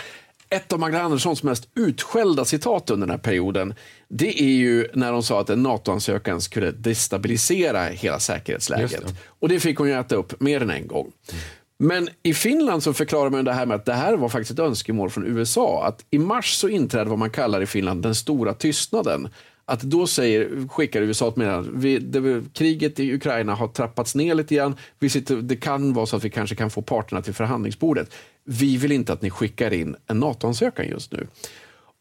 ett 0.49 0.73
av 0.73 0.79
Magdalena 0.79 1.05
Anderssons 1.05 1.43
mest 1.43 1.67
utskällda 1.75 2.45
citat 2.45 2.89
under 2.89 3.07
den 3.07 3.11
här 3.11 3.23
perioden, 3.23 3.73
det 4.07 4.41
är 4.41 4.53
ju 4.53 4.87
när 4.93 5.11
hon 5.11 5.23
sa 5.23 5.41
att 5.41 5.49
en 5.49 5.63
NATO-ansökan 5.63 6.41
skulle 6.41 6.71
destabilisera 6.71 7.83
hela 7.83 8.19
säkerhetsläget. 8.19 9.07
Det. 9.07 9.13
Och 9.25 9.49
det 9.49 9.59
fick 9.59 9.77
hon 9.77 9.87
ju 9.87 9.93
äta 9.93 10.15
upp 10.15 10.41
mer 10.41 10.61
än 10.61 10.69
en 10.69 10.87
gång. 10.87 11.11
Mm. 11.31 11.41
Men 11.77 12.09
i 12.23 12.33
Finland 12.33 12.83
så 12.83 12.93
förklarar 12.93 13.29
man 13.29 13.45
det 13.45 13.53
här 13.53 13.65
med 13.65 13.75
att 13.75 13.85
det 13.85 13.93
här 13.93 14.17
var 14.17 14.29
faktiskt 14.29 14.51
ett 14.51 14.65
önskemål 14.65 15.09
från 15.09 15.37
USA. 15.37 15.85
Att 15.85 16.05
i 16.11 16.17
mars 16.17 16.53
så 16.53 16.67
inträdde 16.67 17.09
vad 17.09 17.19
man 17.19 17.29
kallar 17.29 17.61
i 17.61 17.65
Finland 17.65 18.03
den 18.03 18.15
stora 18.15 18.53
tystnaden 18.53 19.29
att 19.65 19.81
då 19.81 20.07
säger, 20.07 20.67
skickar 20.67 21.01
USA 21.01 21.27
ett 21.27 21.35
meddelande, 21.35 22.49
kriget 22.53 22.99
i 22.99 23.13
Ukraina 23.13 23.55
har 23.55 23.67
trappats 23.67 24.15
ner 24.15 24.35
lite 24.35 24.55
grann, 24.55 24.75
vi 24.99 25.09
sitter, 25.09 25.35
det 25.35 25.55
kan 25.55 25.93
vara 25.93 26.05
så 26.05 26.15
att 26.15 26.23
vi 26.23 26.29
kanske 26.29 26.55
kan 26.55 26.69
få 26.69 26.81
parterna 26.81 27.21
till 27.21 27.33
förhandlingsbordet. 27.33 28.13
Vi 28.43 28.77
vill 28.77 28.91
inte 28.91 29.13
att 29.13 29.21
ni 29.21 29.29
skickar 29.29 29.73
in 29.73 29.95
en 30.07 30.19
NATO-ansökan 30.19 30.87
just 30.87 31.11
nu. 31.11 31.27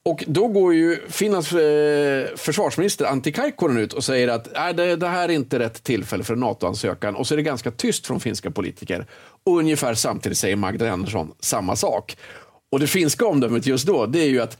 Och 0.04 0.24
då 0.26 0.48
går 0.48 0.74
ju 0.74 0.98
Finlands 1.08 1.52
eh, 1.52 2.26
försvarsminister 2.36 3.04
Antti 3.04 3.32
Kaikkonen 3.32 3.78
ut 3.78 3.92
och 3.92 4.04
säger 4.04 4.28
att 4.28 4.56
äh, 4.56 4.68
det, 4.68 4.96
det, 4.96 5.08
här 5.08 5.28
är 5.28 5.32
inte 5.32 5.58
rätt 5.58 5.82
tillfälle 5.82 6.24
för 6.24 6.34
en 6.34 6.40
NATO-ansökan. 6.40 7.16
Och 7.16 7.26
så 7.26 7.34
är 7.34 7.36
det 7.36 7.42
ganska 7.42 7.70
tyst 7.70 8.06
från 8.06 8.20
finska 8.20 8.50
politiker. 8.50 9.06
Och 9.44 9.58
ungefär 9.58 9.94
samtidigt 9.94 10.38
säger 10.38 10.56
Magdalena 10.56 10.94
Andersson 10.94 11.32
samma 11.40 11.76
sak. 11.76 12.16
Och 12.72 12.80
det 12.80 12.86
finska 12.86 13.26
omdömet 13.26 13.66
just 13.66 13.86
då, 13.86 14.06
det 14.06 14.20
är 14.20 14.28
ju 14.28 14.40
att 14.40 14.58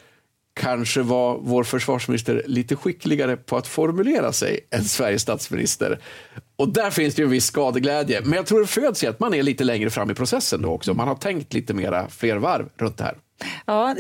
kanske 0.55 1.03
var 1.03 1.39
vår 1.43 1.65
försvarsminister 1.65 2.43
lite 2.47 2.77
skickligare 2.77 3.37
på 3.37 3.57
att 3.57 3.67
formulera 3.67 4.33
sig 4.33 4.61
än 4.71 4.85
Sveriges 4.85 5.23
statsminister. 5.23 5.99
Och 6.57 6.69
där 6.69 6.91
finns 6.91 7.15
det 7.15 7.23
ju 7.23 7.25
en 7.25 7.31
viss 7.31 7.47
skadeglädje. 7.47 8.21
Men 8.25 8.33
jag 8.33 8.47
tror 8.47 8.61
det 8.61 8.67
föds 8.67 9.05
i 9.05 9.07
att 9.07 9.21
man 9.21 9.35
är 9.35 9.43
lite 9.43 9.65
längre 9.65 9.91
fram 9.91 10.11
i 10.11 10.15
processen 10.15 10.63
då 10.63 10.69
också. 10.69 10.95
Man 10.95 11.09
har 11.09 11.15
tänkt 11.15 11.55
lite 11.55 11.75
mera 11.75 12.09
fler 12.09 12.37
varv 12.37 12.69
runt 12.77 12.99
det 12.99 13.05
här. 13.05 13.17
Ja, 13.67 13.95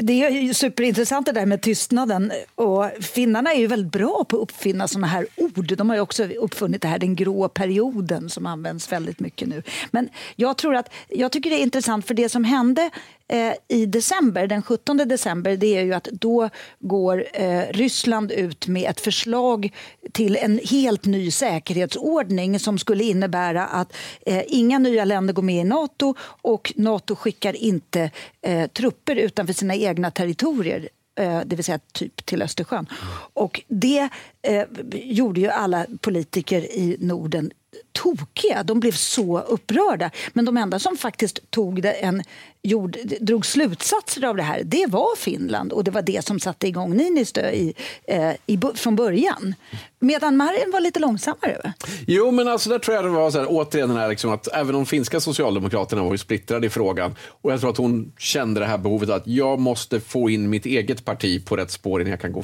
det 0.00 0.22
är, 0.22 0.30
ju 0.30 0.54
superintressant 0.54 1.26
det 1.26 1.32
där 1.32 1.46
med 1.46 1.62
tystnaden. 1.62 2.32
Och 2.54 2.90
finnarna 3.00 3.52
är 3.52 3.58
ju 3.58 3.66
väldigt 3.66 3.92
bra 3.92 4.24
på 4.28 4.36
att 4.36 4.42
uppfinna 4.42 4.88
såna 4.88 5.06
här 5.06 5.26
ord. 5.36 5.76
De 5.76 5.88
har 5.88 5.96
ju 5.96 6.02
också 6.02 6.24
uppfunnit 6.24 6.82
det 6.82 6.88
här 6.88 6.98
den 6.98 7.14
grå 7.14 7.48
perioden 7.48 8.30
som 8.30 8.46
används 8.46 8.92
väldigt 8.92 9.20
mycket 9.20 9.48
nu. 9.48 9.62
Men 9.90 10.08
jag 10.36 10.56
tror 10.56 10.74
att, 10.74 10.92
jag 11.08 11.32
tycker 11.32 11.50
det 11.50 11.56
är 11.56 11.62
intressant 11.62 12.06
för 12.06 12.14
det 12.14 12.28
som 12.28 12.44
hände 12.44 12.90
eh, 13.28 13.52
i 13.68 13.86
december, 13.86 14.46
den 14.46 14.62
17 14.62 14.96
december, 14.96 15.56
det 15.56 15.76
är 15.76 15.82
ju 15.82 15.92
att 15.92 16.04
då 16.04 16.50
går 16.78 17.26
eh, 17.32 17.62
Ryssland 17.70 18.32
ut 18.32 18.66
med 18.66 18.90
ett 18.90 19.00
förslag 19.00 19.74
till 20.12 20.36
en 20.36 20.60
helt 20.64 21.04
ny 21.04 21.30
säkerhetsordning 21.30 22.58
som 22.58 22.78
skulle 22.78 23.04
innebära 23.04 23.66
att 23.66 23.92
eh, 24.26 24.42
inga 24.46 24.78
nya 24.78 25.04
länder 25.04 25.34
går 25.34 25.42
med 25.42 25.60
i 25.60 25.64
Nato 25.64 26.14
och 26.42 26.72
Nato 26.76 27.16
skickar 27.16 27.56
inte 27.56 28.10
eh, 28.42 28.66
trupper 28.70 29.16
utanför 29.16 29.52
sina 29.52 29.74
egna 29.74 30.10
territorier 30.10 30.88
eh, 31.20 31.40
det 31.46 31.56
vill 31.56 31.64
säga 31.64 31.80
typ 31.92 32.26
till 32.26 32.42
Östersjön. 32.42 32.86
Och 33.32 33.62
det 33.68 34.08
eh, 34.42 34.64
gjorde 34.92 35.40
ju 35.40 35.48
alla 35.48 35.86
politiker 36.00 36.60
i 36.60 36.96
Norden 37.00 37.50
tokiga. 37.92 38.62
De 38.62 38.80
blev 38.80 38.92
så 38.92 39.40
upprörda. 39.40 40.10
Men 40.32 40.44
de 40.44 40.56
enda 40.56 40.78
som 40.78 40.96
faktiskt 40.96 41.50
tog 41.50 41.82
det 41.82 41.92
en, 41.92 42.22
gjorde, 42.62 42.98
drog 43.20 43.46
slutsatser 43.46 44.24
av 44.24 44.36
det 44.36 44.42
här 44.42 44.62
det 44.64 44.86
var 44.88 45.16
Finland. 45.16 45.72
Och 45.72 45.84
det 45.84 45.90
var 45.90 46.02
det 46.02 46.24
som 46.24 46.40
satte 46.40 46.68
igång 46.68 46.96
Niinistö 46.96 47.50
i, 47.50 47.74
eh, 48.04 48.32
i, 48.46 48.58
från 48.74 48.96
början. 48.96 49.54
Medan 50.00 50.36
Marin 50.36 50.70
var 50.72 50.80
lite 50.80 51.00
långsammare. 51.00 51.72
Jo, 52.06 52.30
men 52.30 52.48
alltså 52.48 52.70
där 52.70 52.78
tror 52.78 52.96
jag 52.96 53.04
det 53.04 53.08
var 53.08 53.30
så 53.30 53.38
här, 53.38 53.46
återigen 53.50 53.88
den 53.88 53.98
här 53.98 54.08
liksom 54.08 54.30
att 54.30 54.48
även 54.48 54.74
de 54.74 54.86
finska 54.86 55.20
socialdemokraterna 55.20 56.02
var 56.02 56.12
ju 56.12 56.18
splittrade 56.18 56.66
i 56.66 56.70
frågan. 56.70 57.14
Och 57.42 57.52
jag 57.52 57.60
tror 57.60 57.70
att 57.70 57.76
hon 57.76 58.12
kände 58.18 58.60
det 58.60 58.66
här 58.66 58.78
behovet 58.78 59.10
att 59.10 59.26
jag 59.26 59.60
måste 59.60 60.00
få 60.00 60.30
in 60.30 60.50
mitt 60.50 60.66
eget 60.66 61.04
parti 61.04 61.44
på 61.44 61.56
rätt 61.56 61.70
spår 61.70 62.00
innan 62.00 62.10
jag 62.10 62.20
kan 62.20 62.32
gå 62.32 62.42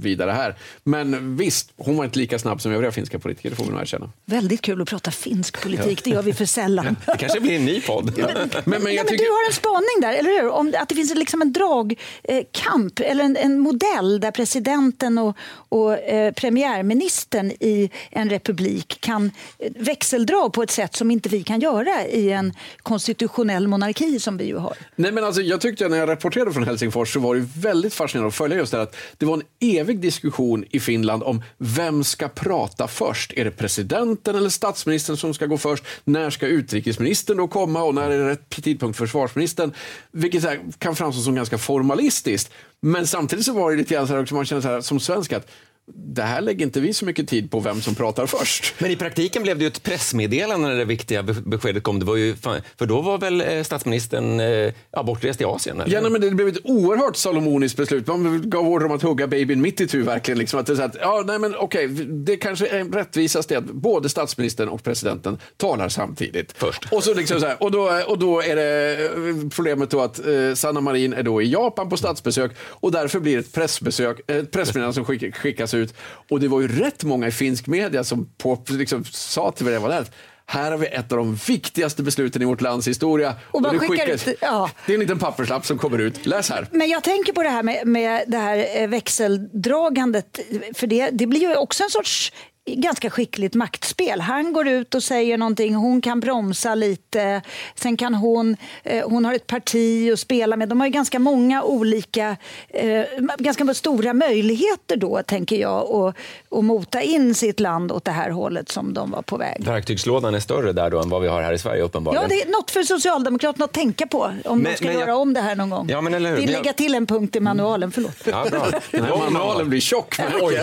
vidare 0.00 0.30
här. 0.30 0.56
Men 0.84 1.36
visst, 1.36 1.72
hon 1.76 1.96
var 1.96 2.04
inte 2.04 2.18
lika 2.18 2.38
snabb 2.38 2.60
som 2.60 2.72
övriga 2.72 2.92
finska 2.92 3.18
politiker, 3.18 3.50
det 3.50 3.56
får 3.56 3.64
vi 3.64 3.70
nog 3.70 3.80
erkänna. 3.80 4.10
Väldigt 4.24 4.62
kul 4.62 4.82
att 4.82 4.88
prata 4.88 5.10
finsk 5.10 5.62
politik, 5.62 6.04
det 6.04 6.10
gör 6.10 6.22
vi 6.22 6.32
för 6.32 6.44
sällan. 6.44 6.96
Det 7.06 7.18
kanske 7.18 7.40
blir 7.40 7.56
en 7.56 7.64
ny 7.64 7.80
podd. 7.80 8.12
men, 8.16 8.26
men, 8.34 8.50
men, 8.64 8.82
men 8.82 9.06
tycker... 9.06 9.41
Har 9.42 9.46
en 9.46 9.54
spaning 9.54 10.00
där, 10.00 10.12
eller 10.12 10.42
hur? 10.42 10.48
Om 10.48 10.74
att 10.78 10.88
det 10.88 10.94
finns 10.94 11.14
liksom 11.14 11.42
en 11.42 11.52
dragkamp, 11.52 13.00
eh, 13.00 13.10
eller 13.10 13.24
en, 13.24 13.36
en, 13.36 13.58
modell 13.58 14.20
där 14.20 14.30
presidenten 14.30 15.18
och, 15.18 15.36
och 15.68 15.98
eh, 15.98 16.32
premiärministern 16.32 17.50
i 17.50 17.90
en 18.10 18.30
republik 18.30 18.98
kan 19.00 19.30
eh, 19.58 19.72
växeldra 19.76 20.50
på 20.50 20.62
ett 20.62 20.70
sätt 20.70 20.96
som 20.96 21.10
inte 21.10 21.28
vi 21.28 21.42
kan 21.42 21.60
göra 21.60 22.06
i 22.06 22.30
en 22.30 22.52
konstitutionell 22.82 23.68
monarki 23.68 24.20
som 24.20 24.36
vi 24.36 24.44
ju 24.44 24.56
har. 24.56 24.76
Nej, 24.96 25.12
men 25.12 25.24
alltså, 25.24 25.42
jag 25.42 25.60
tyckte 25.60 25.88
när 25.88 25.96
jag 25.96 26.08
rapporterade 26.08 26.52
från 26.52 26.64
Helsingfors 26.64 27.12
så 27.12 27.20
var 27.20 27.34
det 27.34 27.46
väldigt 27.56 27.94
fascinerande 27.94 28.28
att 28.28 28.34
följa 28.34 28.56
just 28.56 28.72
det 28.72 28.82
att 28.82 28.96
det 29.18 29.26
var 29.26 29.34
en 29.34 29.42
evig 29.60 30.00
diskussion 30.00 30.64
i 30.70 30.80
Finland 30.80 31.22
om 31.22 31.42
vem 31.58 32.04
ska 32.04 32.28
prata 32.28 32.88
först? 32.88 33.32
Är 33.32 33.44
det 33.44 33.50
presidenten 33.50 34.36
eller 34.36 34.48
statsministern 34.48 35.16
som 35.16 35.34
ska 35.34 35.46
gå 35.46 35.58
först? 35.58 35.84
När 36.04 36.30
ska 36.30 36.46
utrikesministern 36.46 37.36
då 37.36 37.48
komma 37.48 37.82
och 37.82 37.94
när 37.94 38.10
är 38.10 38.18
det 38.18 38.28
rätt 38.30 38.50
tidpunkt 38.62 38.98
för 38.98 39.06
försvarsministern? 39.32 39.72
Vilket 40.12 40.78
kan 40.78 40.96
framstå 40.96 41.22
som 41.22 41.34
ganska 41.34 41.58
formalistiskt. 41.58 42.52
Men 42.80 43.06
samtidigt 43.06 43.44
så 43.44 43.52
var 43.52 43.70
det 43.70 43.76
lite 43.76 43.94
grann 43.94 44.06
så 44.06 44.14
här 44.14 44.22
också, 44.22 44.34
man 44.34 44.44
känner 44.44 44.62
så 44.62 44.68
här, 44.68 44.80
som 44.80 45.00
svensk 45.00 45.32
att 45.32 45.50
det 45.86 46.22
här 46.22 46.40
lägger 46.40 46.66
inte 46.66 46.80
vi 46.80 46.94
så 46.94 47.04
mycket 47.04 47.28
tid 47.28 47.50
på 47.50 47.60
vem 47.60 47.80
som 47.80 47.94
pratar 47.94 48.26
först. 48.26 48.74
Men 48.78 48.90
i 48.90 48.96
praktiken 48.96 49.42
blev 49.42 49.58
det 49.58 49.64
ju 49.64 49.68
ett 49.68 49.82
pressmeddelande 49.82 50.68
när 50.68 50.76
det 50.76 50.84
viktiga 50.84 51.22
beskedet 51.22 51.82
kom. 51.82 51.98
Det 51.98 52.04
var 52.04 52.16
ju, 52.16 52.34
för 52.78 52.86
då 52.86 53.00
var 53.00 53.18
väl 53.18 53.40
eh, 53.40 53.62
statsministern 53.62 54.40
eh, 54.40 54.72
ja, 54.90 55.02
bortrest 55.02 55.40
i 55.40 55.44
Asien? 55.44 55.80
Eller? 55.80 55.94
Ja, 55.94 56.08
men 56.08 56.20
det 56.20 56.30
blev 56.30 56.48
ett 56.48 56.58
oerhört 56.64 57.16
salomoniskt 57.16 57.76
beslut. 57.76 58.06
Man 58.06 58.50
gav 58.50 58.68
order 58.68 58.86
om 58.86 58.92
att 58.92 59.02
hugga 59.02 59.26
babyn 59.26 59.60
mitt 59.60 59.80
i 59.80 59.86
tur 59.86 60.02
verkligen. 60.02 60.38
Liksom 60.38 60.60
att 60.60 60.66
det, 60.66 60.76
så 60.76 60.82
att, 60.82 60.96
ja, 61.00 61.22
nej, 61.26 61.38
men, 61.38 61.54
okej, 61.56 61.88
det 62.08 62.36
kanske 62.36 62.66
är 62.66 62.84
rättvisast 62.84 63.52
att 63.52 63.64
både 63.64 64.08
statsministern 64.08 64.68
och 64.68 64.82
presidenten 64.82 65.38
talar 65.56 65.88
samtidigt. 65.88 66.52
Först. 66.56 66.92
Och, 66.92 67.04
så 67.04 67.14
liksom 67.14 67.40
så 67.40 67.46
här, 67.46 67.62
och, 67.62 67.70
då, 67.70 68.02
och 68.06 68.18
då 68.18 68.42
är 68.42 68.56
det 68.56 69.04
eh, 69.04 69.48
problemet 69.48 69.90
då 69.90 70.00
att 70.00 70.26
eh, 70.26 70.54
Sanna 70.54 70.80
Marin 70.80 71.12
är 71.12 71.22
då 71.22 71.42
i 71.42 71.50
Japan 71.50 71.88
på 71.88 71.96
statsbesök 71.96 72.52
och 72.58 72.92
därför 72.92 73.20
blir 73.20 73.38
ett 73.38 73.52
pressbesök, 73.52 74.30
ett 74.30 74.50
pressmeddelande 74.50 74.94
som 74.94 75.04
skickas 75.32 75.71
ut. 75.74 75.94
Och 76.30 76.40
det 76.40 76.48
var 76.48 76.60
ju 76.60 76.68
rätt 76.68 77.04
många 77.04 77.26
i 77.26 77.32
finsk 77.32 77.66
media 77.66 78.04
som 78.04 78.28
på, 78.38 78.64
liksom, 78.68 79.04
sa 79.04 79.52
till 79.52 79.64
mig 79.64 79.74
det 79.74 79.80
var 79.80 79.88
där, 79.88 80.06
här 80.46 80.70
har 80.70 80.78
vi 80.78 80.86
ett 80.86 81.12
av 81.12 81.18
de 81.18 81.34
viktigaste 81.34 82.02
besluten 82.02 82.42
i 82.42 82.44
vårt 82.44 82.60
lands 82.60 82.88
historia. 82.88 83.34
Och, 83.50 83.66
och 83.66 83.72
det, 83.72 83.78
skickar 83.78 84.06
ut, 84.06 84.28
ja. 84.40 84.70
det 84.86 84.92
är 84.92 84.94
en 84.94 85.00
liten 85.00 85.18
papperslapp 85.18 85.66
som 85.66 85.78
kommer 85.78 85.98
ut. 85.98 86.26
Läs 86.26 86.50
här. 86.50 86.66
Men 86.70 86.88
jag 86.88 87.04
tänker 87.04 87.32
på 87.32 87.42
det 87.42 87.48
här 87.48 87.62
med, 87.62 87.86
med 87.86 88.24
det 88.26 88.38
här 88.38 88.82
eh, 88.82 88.88
växeldragandet. 88.88 90.40
För 90.74 90.86
det, 90.86 91.10
det 91.10 91.26
blir 91.26 91.40
ju 91.40 91.56
också 91.56 91.84
en 91.84 91.90
sorts 91.90 92.32
ganska 92.66 93.10
skickligt 93.10 93.54
maktspel. 93.54 94.20
Han 94.20 94.52
går 94.52 94.68
ut 94.68 94.94
och 94.94 95.02
säger 95.02 95.38
någonting, 95.38 95.74
hon 95.74 96.00
kan 96.00 96.20
bromsa 96.20 96.74
lite. 96.74 97.42
Sen 97.74 97.96
kan 97.96 98.14
hon, 98.14 98.56
eh, 98.84 99.08
hon 99.08 99.24
har 99.24 99.34
ett 99.34 99.46
parti 99.46 100.12
att 100.12 100.18
spela 100.18 100.56
med. 100.56 100.68
De 100.68 100.80
har 100.80 100.86
ju 100.86 100.92
ganska 100.92 101.18
många 101.18 101.62
olika, 101.62 102.36
eh, 102.68 103.02
ganska 103.38 103.74
stora 103.74 104.12
möjligheter 104.12 104.96
då, 104.96 105.22
tänker 105.26 105.56
jag, 105.56 105.90
att, 105.90 106.16
att 106.58 106.64
mota 106.64 107.02
in 107.02 107.34
sitt 107.34 107.60
land 107.60 107.92
åt 107.92 108.04
det 108.04 108.10
här 108.10 108.30
hållet 108.30 108.68
som 108.68 108.94
de 108.94 109.10
var 109.10 109.22
på 109.22 109.36
väg. 109.36 109.64
Verktygslådan 109.64 110.34
är 110.34 110.40
större 110.40 110.72
där 110.72 110.90
då 110.90 111.00
än 111.00 111.08
vad 111.08 111.22
vi 111.22 111.28
har 111.28 111.42
här 111.42 111.52
i 111.52 111.58
Sverige 111.58 111.82
uppenbarligen. 111.82 112.22
Ja, 112.22 112.28
det 112.28 112.42
är 112.42 112.50
något 112.50 112.70
för 112.70 112.82
Socialdemokraterna 112.82 113.64
att 113.64 113.72
tänka 113.72 114.06
på 114.06 114.22
om 114.44 114.58
Men- 114.58 114.72
de 114.72 114.76
ska 114.76 114.84
men 114.86 114.94
jag- 114.94 115.00
göra 115.00 115.16
om 115.16 115.34
det 115.34 115.40
här 115.40 115.56
någon 115.56 115.70
gång. 115.70 115.88
Ja, 115.90 116.00
men 116.00 116.14
eller 116.14 116.30
hur? 116.30 116.36
Vill 116.36 116.44
Men 116.44 116.54
jag- 116.54 116.60
lägga 116.64 116.72
till 116.72 116.94
en 116.94 117.06
punkt 117.06 117.36
i 117.36 117.40
manualen, 117.40 117.92
förlåt. 117.92 118.16
Ja, 118.24 118.46
bra. 118.50 118.66
Den 118.90 119.04
här 119.04 119.16
manualen 119.16 119.68
blir 119.68 119.80
tjock. 119.80 120.16
Oj. 120.40 120.60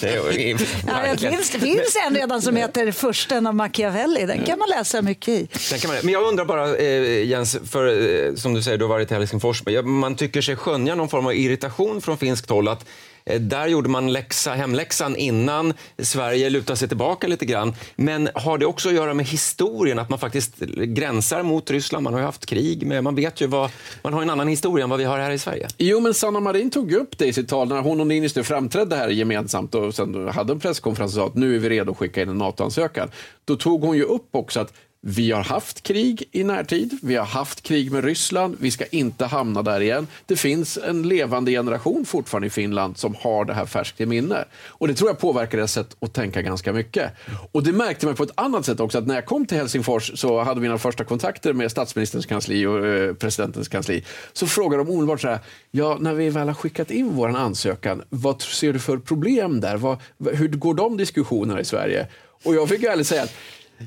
Det 0.00 0.14
är- 0.14 1.25
finns, 1.30 1.50
det 1.50 1.58
finns 1.58 1.96
en 2.06 2.14
redan 2.14 2.42
som 2.42 2.56
heter 2.56 2.92
Försten 2.92 3.46
av 3.46 3.54
Machiavelli. 3.54 4.26
Den 4.26 4.44
kan 4.44 4.58
man 4.58 4.68
läsa 4.68 5.02
mycket 5.02 5.28
i. 5.28 5.48
Den 5.70 5.78
kan 5.78 5.90
man, 5.90 5.98
men 6.02 6.12
jag 6.12 6.22
undrar 6.22 6.44
bara, 6.44 6.76
eh, 6.76 7.24
Jens, 7.24 7.56
för, 7.70 7.86
eh, 8.26 8.34
som 8.34 8.54
du 8.54 8.62
säger, 8.62 8.78
du 8.78 8.84
har 8.84 8.88
varit 8.88 9.10
i 9.10 9.14
Helsingfors. 9.14 9.62
Man 9.84 10.16
tycker 10.16 10.42
sig 10.42 10.56
skönja 10.56 10.94
någon 10.94 11.08
form 11.08 11.26
av 11.26 11.34
irritation 11.34 12.00
från 12.00 12.18
finskt 12.18 12.50
håll. 12.50 12.68
Att, 12.68 12.84
Eh, 13.26 13.40
där 13.40 13.66
gjorde 13.66 13.88
man 13.88 14.12
läxa, 14.12 14.52
hemläxan 14.52 15.16
innan 15.16 15.74
Sverige 15.98 16.50
lutade 16.50 16.76
sig 16.76 16.88
tillbaka 16.88 17.26
lite 17.26 17.46
grann. 17.46 17.74
Men 17.96 18.28
har 18.34 18.58
det 18.58 18.66
också 18.66 18.88
att 18.88 18.94
göra 18.94 19.14
med 19.14 19.26
historien, 19.26 19.98
att 19.98 20.08
man 20.08 20.18
faktiskt 20.18 20.58
gränsar 20.86 21.42
mot 21.42 21.70
Ryssland? 21.70 22.04
Man 22.04 22.12
har 22.12 22.20
ju 22.20 22.26
haft 22.26 22.46
krig 22.46 22.86
med, 22.86 23.04
man 23.04 23.14
vet 23.14 23.40
ju 23.40 23.46
vad, 23.46 23.70
man 24.02 24.12
har 24.12 24.22
en 24.22 24.30
annan 24.30 24.48
historia 24.48 24.84
än 24.84 24.90
vad 24.90 24.98
vi 24.98 25.04
har 25.04 25.18
här 25.18 25.30
i 25.30 25.38
Sverige. 25.38 25.68
Jo, 25.78 26.00
men 26.00 26.14
Sanna 26.14 26.40
Marin 26.40 26.70
tog 26.70 26.92
upp 26.92 27.18
det 27.18 27.26
i 27.26 27.32
sitt 27.32 27.48
tal 27.48 27.68
när 27.68 27.80
hon 27.80 28.00
och 28.00 28.06
Niinistö 28.06 28.42
framträdde 28.42 28.96
här 28.96 29.08
gemensamt 29.08 29.74
och 29.74 29.94
sen 29.94 30.28
hade 30.28 30.52
en 30.52 30.60
presskonferens 30.60 31.12
och 31.12 31.20
sa 31.20 31.26
att 31.26 31.34
nu 31.34 31.54
är 31.54 31.58
vi 31.58 31.68
redo 31.68 31.92
att 31.92 31.98
skicka 31.98 32.22
in 32.22 32.28
en 32.28 32.38
NATO-ansökan. 32.38 33.10
Då 33.44 33.56
tog 33.56 33.82
hon 33.82 33.96
ju 33.96 34.02
upp 34.02 34.28
också 34.30 34.60
att 34.60 34.72
vi 35.00 35.30
har 35.30 35.42
haft 35.42 35.82
krig 35.82 36.24
i 36.32 36.44
närtid, 36.44 36.98
vi 37.02 37.16
har 37.16 37.24
haft 37.24 37.62
krig 37.62 37.92
med 37.92 38.04
Ryssland, 38.04 38.56
vi 38.60 38.70
ska 38.70 38.84
inte 38.86 39.24
hamna 39.24 39.62
där 39.62 39.80
igen. 39.80 40.06
Det 40.26 40.36
finns 40.36 40.78
en 40.78 41.08
levande 41.08 41.50
generation 41.50 42.04
fortfarande 42.04 42.46
i 42.46 42.50
Finland 42.50 42.98
som 42.98 43.14
har 43.14 43.44
det 43.44 43.54
här 43.54 43.66
färskt 43.66 44.00
i 44.00 44.06
minne. 44.06 44.44
Och 44.66 44.88
det 44.88 44.94
tror 44.94 45.10
jag 45.10 45.18
påverkar 45.18 45.58
deras 45.58 45.72
sätt 45.72 45.96
att 46.00 46.14
tänka 46.14 46.42
ganska 46.42 46.72
mycket. 46.72 47.12
Och 47.52 47.62
det 47.62 47.72
märkte 47.72 48.06
man 48.06 48.14
på 48.14 48.22
ett 48.22 48.30
annat 48.34 48.66
sätt 48.66 48.80
också, 48.80 48.98
att 48.98 49.06
när 49.06 49.14
jag 49.14 49.26
kom 49.26 49.46
till 49.46 49.56
Helsingfors 49.56 50.18
så 50.18 50.42
hade 50.42 50.60
mina 50.60 50.78
första 50.78 51.04
kontakter 51.04 51.52
med 51.52 51.70
statsministerns 51.70 52.26
kansli 52.26 52.66
och 52.66 52.86
eh, 52.86 53.14
presidentens 53.14 53.68
kansli. 53.68 54.04
Så 54.32 54.46
frågade 54.46 54.84
de 54.84 54.90
omedelbart 54.90 55.20
så 55.20 55.28
här, 55.28 55.38
ja, 55.70 55.96
när 56.00 56.14
vi 56.14 56.30
väl 56.30 56.48
har 56.48 56.54
skickat 56.54 56.90
in 56.90 57.08
vår 57.14 57.28
ansökan, 57.28 58.02
vad 58.08 58.42
ser 58.42 58.72
du 58.72 58.78
för 58.78 58.98
problem 58.98 59.60
där? 59.60 59.76
Vad, 59.76 59.98
hur 60.32 60.48
går 60.48 60.74
de 60.74 60.96
diskussionerna 60.96 61.60
i 61.60 61.64
Sverige? 61.64 62.06
Och 62.44 62.54
jag 62.54 62.68
fick 62.68 62.82
ärligt 62.82 63.06
säga 63.06 63.22
att 63.22 63.34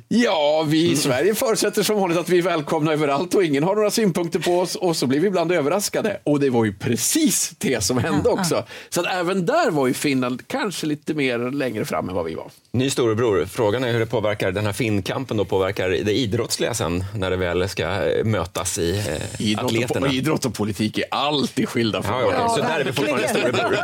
Ja, 0.07 0.65
vi 0.67 0.91
i 0.91 0.95
Sverige 0.95 1.35
förutsätter 1.35 1.83
som 1.83 1.99
vanligt 1.99 2.17
att 2.19 2.29
vi 2.29 2.37
är 2.37 2.41
välkomna 2.41 2.93
överallt 2.93 3.35
och 3.35 3.43
ingen 3.43 3.63
har 3.63 3.75
några 3.75 3.91
synpunkter 3.91 4.39
på 4.39 4.59
oss 4.59 4.75
och 4.75 4.95
så 4.95 5.07
blir 5.07 5.19
vi 5.19 5.27
ibland 5.27 5.51
överraskade. 5.51 6.19
Och 6.23 6.39
det 6.39 6.49
var 6.49 6.65
ju 6.65 6.73
precis 6.73 7.53
det 7.57 7.83
som 7.83 7.97
hände 7.97 8.29
också. 8.29 8.63
Så 8.89 9.01
att 9.01 9.07
även 9.07 9.45
där 9.45 9.71
var 9.71 9.87
ju 9.87 9.93
Finland 9.93 10.47
kanske 10.47 10.85
lite 10.85 11.13
mer 11.13 11.51
längre 11.51 11.85
fram 11.85 12.09
än 12.09 12.15
vad 12.15 12.25
vi 12.25 12.35
var. 12.35 12.51
Ny 12.71 12.89
storebror, 12.89 13.45
frågan 13.45 13.83
är 13.83 13.91
hur 13.91 13.99
det 13.99 14.05
påverkar 14.05 14.51
den 14.51 14.65
här 14.65 14.73
finnkampen 14.73 15.37
då 15.37 15.45
påverkar 15.45 15.89
det 15.89 16.13
idrottsliga 16.13 16.73
sen 16.73 17.03
när 17.15 17.29
det 17.29 17.37
väl 17.37 17.69
ska 17.69 17.83
eh, 17.83 18.25
mötas 18.25 18.77
i 18.77 18.97
eh, 18.97 19.41
Idrott 19.41 19.65
atleterna. 19.65 20.07
och, 20.07 20.13
idrott 20.13 20.45
och 20.45 20.53
politik 20.53 20.97
är 20.97 21.05
alltid 21.11 21.69
skilda 21.69 22.03
frågor. 22.03 22.33
ja, 22.33 22.49
så 22.49 22.61
där 22.61 22.79
är 22.79 22.83
vi 22.83 22.93
fortfarande 22.93 23.27
storebror. 23.29 23.75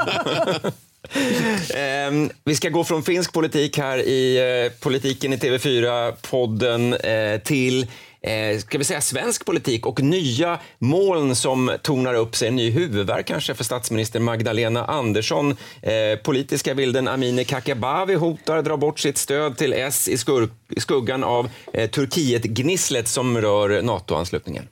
eh, 1.76 2.32
vi 2.44 2.56
ska 2.56 2.70
gå 2.70 2.84
från 2.84 3.04
finsk 3.04 3.34
politik 3.34 3.78
här 3.78 3.98
i 3.98 4.38
eh, 4.66 4.80
politiken 4.80 5.34
i 5.34 5.36
TV4-podden 5.36 6.94
eh, 6.94 7.42
till 7.42 7.88
eh, 8.22 8.60
ska 8.60 8.78
vi 8.78 8.84
säga 8.84 9.02
svensk 9.02 9.46
politik 9.46 9.86
och 9.86 10.02
nya 10.02 10.60
moln 10.80 11.36
som 11.36 11.72
tornar 11.82 12.14
upp 12.14 12.36
sig. 12.36 12.48
En 12.48 12.56
ny 12.56 12.70
huvudvärk 12.70 13.26
kanske 13.26 13.54
för 13.54 13.64
statsminister 13.64 14.20
Magdalena 14.20 14.86
Andersson. 14.86 15.58
Eh, 15.82 16.20
politiska 16.24 16.76
bilden 16.76 17.08
Amineh 17.08 17.46
Kakabaveh 17.46 18.20
hotar 18.20 18.62
dra 18.62 18.78
bort 18.78 19.00
sitt 19.00 19.18
stöd 19.18 19.58
till 19.58 19.74
S 19.74 20.08
i, 20.08 20.16
skur- 20.16 20.50
i 20.70 20.80
skuggan 20.80 21.24
av 21.24 21.50
eh, 21.74 21.90
Turkiet-gnisslet 21.90 23.08
som 23.08 23.42
rör 23.42 23.82
NATO-anslutningen. 23.82 24.68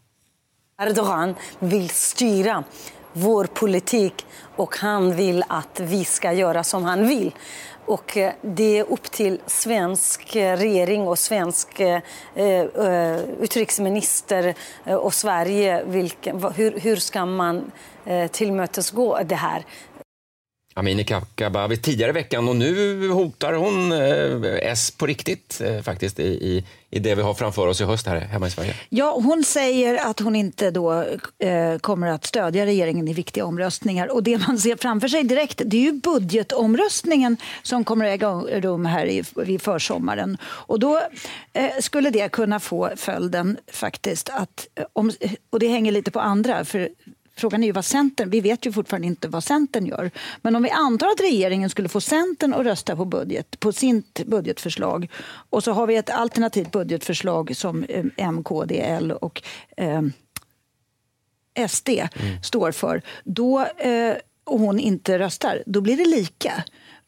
Erdogan 0.81 1.35
vill 1.59 1.89
styra 1.89 2.63
vår 3.13 3.45
politik 3.45 4.25
och 4.55 4.77
han 4.77 5.15
vill 5.15 5.43
att 5.47 5.79
vi 5.79 6.05
ska 6.05 6.33
göra 6.33 6.63
som 6.63 6.83
han 6.83 7.07
vill. 7.07 7.31
Och 7.85 8.17
eh, 8.17 8.33
det 8.41 8.77
är 8.77 8.91
upp 8.91 9.03
till 9.03 9.41
svensk 9.45 10.35
eh, 10.35 10.57
regering 10.57 11.07
och 11.07 11.19
svensk 11.19 11.79
eh, 11.79 12.01
eh 12.35 13.17
utrikesminister 13.39 14.55
och 14.85 15.13
Sverige 15.13 15.83
vilken, 15.83 16.43
hur, 16.55 16.79
hur 16.79 16.95
ska 16.95 17.25
man 17.25 17.71
eh, 18.05 18.27
tillmötesgå 18.27 19.19
det 19.25 19.35
här. 19.35 19.65
Amineh 20.73 21.05
Kakabaveh 21.05 21.79
tidigare 21.79 22.09
i 22.09 22.13
veckan 22.13 22.49
och 22.49 22.55
nu 22.55 23.09
hotar 23.09 23.53
hon 23.53 23.91
eh, 23.91 24.71
S 24.71 24.91
på 24.91 25.05
riktigt 25.05 25.61
eh, 25.61 25.81
faktiskt 25.81 26.19
i, 26.19 26.23
i, 26.23 26.63
i 26.89 26.99
det 26.99 27.15
vi 27.15 27.21
har 27.21 27.33
framför 27.33 27.67
oss 27.67 27.81
i 27.81 27.83
höst 27.83 28.07
här 28.07 28.19
hemma 28.19 28.47
i 28.47 28.51
Sverige. 28.51 28.73
Ja, 28.89 29.19
hon 29.23 29.43
säger 29.43 30.09
att 30.09 30.19
hon 30.19 30.35
inte 30.35 30.71
då 30.71 31.05
eh, 31.39 31.77
kommer 31.81 32.07
att 32.07 32.25
stödja 32.25 32.65
regeringen 32.65 33.07
i 33.07 33.13
viktiga 33.13 33.45
omröstningar. 33.45 34.11
Och 34.11 34.23
det 34.23 34.47
man 34.47 34.57
ser 34.57 34.75
framför 34.75 35.07
sig 35.07 35.23
direkt 35.23 35.61
det 35.65 35.77
är 35.77 35.81
ju 35.81 35.91
budgetomröstningen 35.91 37.37
som 37.63 37.83
kommer 37.83 38.05
att 38.05 38.11
äga 38.11 38.29
rum 38.61 38.85
här 38.85 39.05
i, 39.05 39.23
vid 39.35 39.61
försommaren. 39.61 40.37
Och 40.43 40.79
då 40.79 41.01
eh, 41.53 41.71
skulle 41.79 42.09
det 42.09 42.31
kunna 42.31 42.59
få 42.59 42.89
följden 42.95 43.57
faktiskt 43.71 44.29
att, 44.29 44.67
eh, 44.75 44.85
om, 44.93 45.11
och 45.49 45.59
det 45.59 45.67
hänger 45.67 45.91
lite 45.91 46.11
på 46.11 46.19
andra, 46.19 46.65
för 46.65 46.89
Frågan 47.35 47.63
är 47.63 47.67
ju 47.67 47.73
vad 47.73 47.85
Centern, 47.85 48.29
vi 48.29 48.41
vet 48.41 48.65
ju 48.65 48.71
fortfarande 48.71 49.07
inte 49.07 49.27
vad 49.27 49.43
Centern 49.43 49.85
gör. 49.85 50.11
Men 50.41 50.55
om 50.55 50.63
vi 50.63 50.69
antar 50.69 51.07
att 51.07 51.21
regeringen 51.21 51.69
skulle 51.69 51.89
få 51.89 52.01
Centern 52.01 52.53
att 52.53 52.65
rösta 52.65 52.95
på, 52.95 53.05
budget, 53.05 53.59
på 53.59 53.71
sitt 53.71 54.25
budgetförslag 54.25 55.11
och 55.49 55.63
så 55.63 55.71
har 55.71 55.87
vi 55.87 55.95
ett 55.95 56.09
alternativt 56.09 56.71
budgetförslag 56.71 57.55
som 57.55 57.83
eh, 57.83 58.05
M, 58.17 58.43
KD, 58.43 58.79
L 58.79 59.11
och 59.11 59.41
eh, 59.77 60.01
SD 61.67 61.89
står 62.43 62.71
för, 62.71 63.01
då, 63.23 63.65
eh, 63.65 64.15
och 64.43 64.59
hon 64.59 64.79
inte 64.79 65.19
röstar, 65.19 65.63
då 65.65 65.81
blir 65.81 65.97
det 65.97 66.05
lika. 66.05 66.63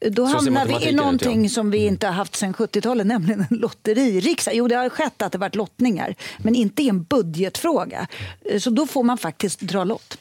Då 0.09 0.25
hamnar 0.25 0.65
vi 0.65 0.89
i 0.89 0.91
någonting 0.91 1.43
ja. 1.43 1.49
som 1.49 1.71
vi 1.71 1.85
inte 1.85 2.07
har 2.07 2.13
haft 2.13 2.35
sedan 2.35 2.53
70-talet, 2.53 3.07
nämligen 3.07 3.45
en 3.49 3.57
lotteririksdag. 3.57 4.55
Jo, 4.55 4.67
det 4.67 4.75
har 4.75 4.89
skett 4.89 5.21
att 5.21 5.31
det 5.31 5.37
varit 5.37 5.55
lottningar, 5.55 6.15
men 6.37 6.55
inte 6.55 6.83
i 6.83 6.89
en 6.89 7.03
budgetfråga. 7.03 8.07
Eh, 8.51 8.59
Så 8.59 8.69
då 8.69 8.87
får 8.87 9.03
man 9.03 9.17
faktiskt 9.17 9.59
dra 9.59 9.83
lott. 9.83 10.17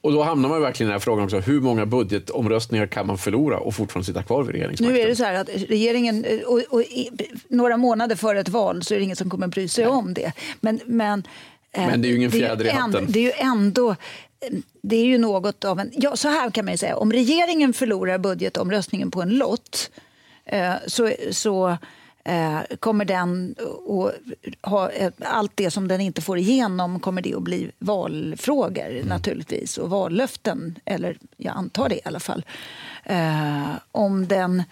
Och 0.00 0.12
då 0.12 0.22
hamnar 0.22 0.48
man 0.48 0.60
verkligen 0.62 0.88
i 0.88 0.90
den 0.90 0.94
här 0.94 1.04
frågan 1.04 1.24
också, 1.24 1.38
hur 1.38 1.60
många 1.60 1.86
budgetomröstningar 1.86 2.86
kan 2.86 3.06
man 3.06 3.18
förlora 3.18 3.58
och 3.58 3.74
fortfarande 3.74 4.06
sitta 4.06 4.22
kvar 4.22 4.42
vid 4.42 4.54
regeringsmakten? 4.54 4.94
Nu 4.94 5.00
är 5.00 5.06
det 5.06 5.16
så 5.16 5.24
här 5.24 5.34
att 5.34 5.48
regeringen, 5.68 6.24
eh, 6.24 6.38
och, 6.40 6.62
och, 6.70 6.82
i, 6.82 7.10
några 7.48 7.76
månader 7.76 8.16
före 8.16 8.40
ett 8.40 8.48
val 8.48 8.82
så 8.82 8.94
är 8.94 8.98
det 8.98 9.04
ingen 9.04 9.16
som 9.16 9.30
kommer 9.30 9.46
bry 9.46 9.68
sig 9.68 9.86
om 9.86 10.14
det. 10.14 10.32
Men, 10.60 10.80
men, 10.86 11.22
eh, 11.72 11.86
Men 11.86 12.02
det 12.02 12.08
är 12.08 12.10
ju 12.10 12.16
ingen 12.16 12.30
fjäder 12.30 12.64
i 12.64 12.70
hatten. 12.70 13.06
Det 13.08 13.18
är 13.18 13.22
ju 13.22 13.32
ändå 13.32 13.96
det 14.82 14.96
är 14.96 15.04
ju 15.04 15.18
något 15.18 15.64
av 15.64 15.80
en... 15.80 15.90
Ja, 15.92 16.16
så 16.16 16.28
här 16.28 16.50
kan 16.50 16.64
man 16.64 16.74
ju 16.74 16.78
säga. 16.78 16.96
Om 16.96 17.12
regeringen 17.12 17.72
förlorar 17.72 18.18
budgetomröstningen 18.18 19.10
på 19.10 19.22
en 19.22 19.30
lott 19.30 19.90
eh, 20.44 20.74
så, 20.86 21.12
så 21.30 21.76
eh, 22.24 22.60
kommer 22.80 23.04
den 23.04 23.54
att 23.88 24.70
ha 24.70 24.90
eh, 24.90 25.12
allt 25.20 25.52
det 25.54 25.70
som 25.70 25.88
den 25.88 26.00
inte 26.00 26.22
får 26.22 26.38
igenom 26.38 27.00
kommer 27.00 27.22
det 27.22 27.34
att 27.34 27.42
bli 27.42 27.70
valfrågor 27.78 29.04
naturligtvis 29.04 29.78
och 29.78 29.90
vallöften, 29.90 30.78
eller 30.84 31.18
jag 31.36 31.56
antar 31.56 31.88
det 31.88 31.96
i 31.96 32.00
alla 32.04 32.20
fall. 32.20 32.44
Eh, 33.04 33.72
om 33.92 34.28
den 34.28 34.62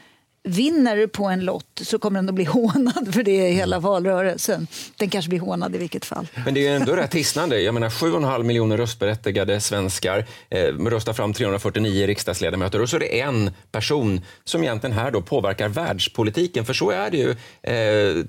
vinner 0.46 1.06
på 1.06 1.24
en 1.24 1.40
lott 1.40 1.80
så 1.82 1.98
kommer 1.98 2.18
den 2.18 2.28
att 2.28 2.34
bli 2.34 2.44
hånad 2.44 3.14
för 3.14 3.22
det 3.22 3.48
i 3.48 3.52
hela 3.52 3.78
valrörelsen. 3.78 4.66
Den 4.96 5.10
kanske 5.10 5.28
blir 5.28 5.40
hånad 5.40 5.74
i 5.74 5.78
vilket 5.78 6.04
fall. 6.04 6.28
Men 6.44 6.54
det 6.54 6.60
är 6.60 6.70
ju 6.70 6.76
ändå 6.76 6.96
rätt 6.96 7.14
hisnande. 7.14 7.60
Jag 7.60 7.74
menar 7.74 7.88
7,5 7.88 8.42
miljoner 8.42 8.76
röstberättigade 8.76 9.60
svenskar 9.60 10.26
eh, 10.50 10.58
röstar 10.64 11.12
fram 11.12 11.32
349 11.32 12.06
riksdagsledamöter 12.06 12.82
och 12.82 12.88
så 12.88 12.96
är 12.96 13.00
det 13.00 13.20
en 13.20 13.50
person 13.72 14.20
som 14.44 14.62
egentligen 14.62 14.96
här 14.96 15.10
då 15.10 15.22
påverkar 15.22 15.68
världspolitiken. 15.68 16.64
För 16.64 16.74
så 16.74 16.90
är 16.90 17.10
det 17.10 17.16
ju. 17.16 17.30
Eh, 17.62 18.24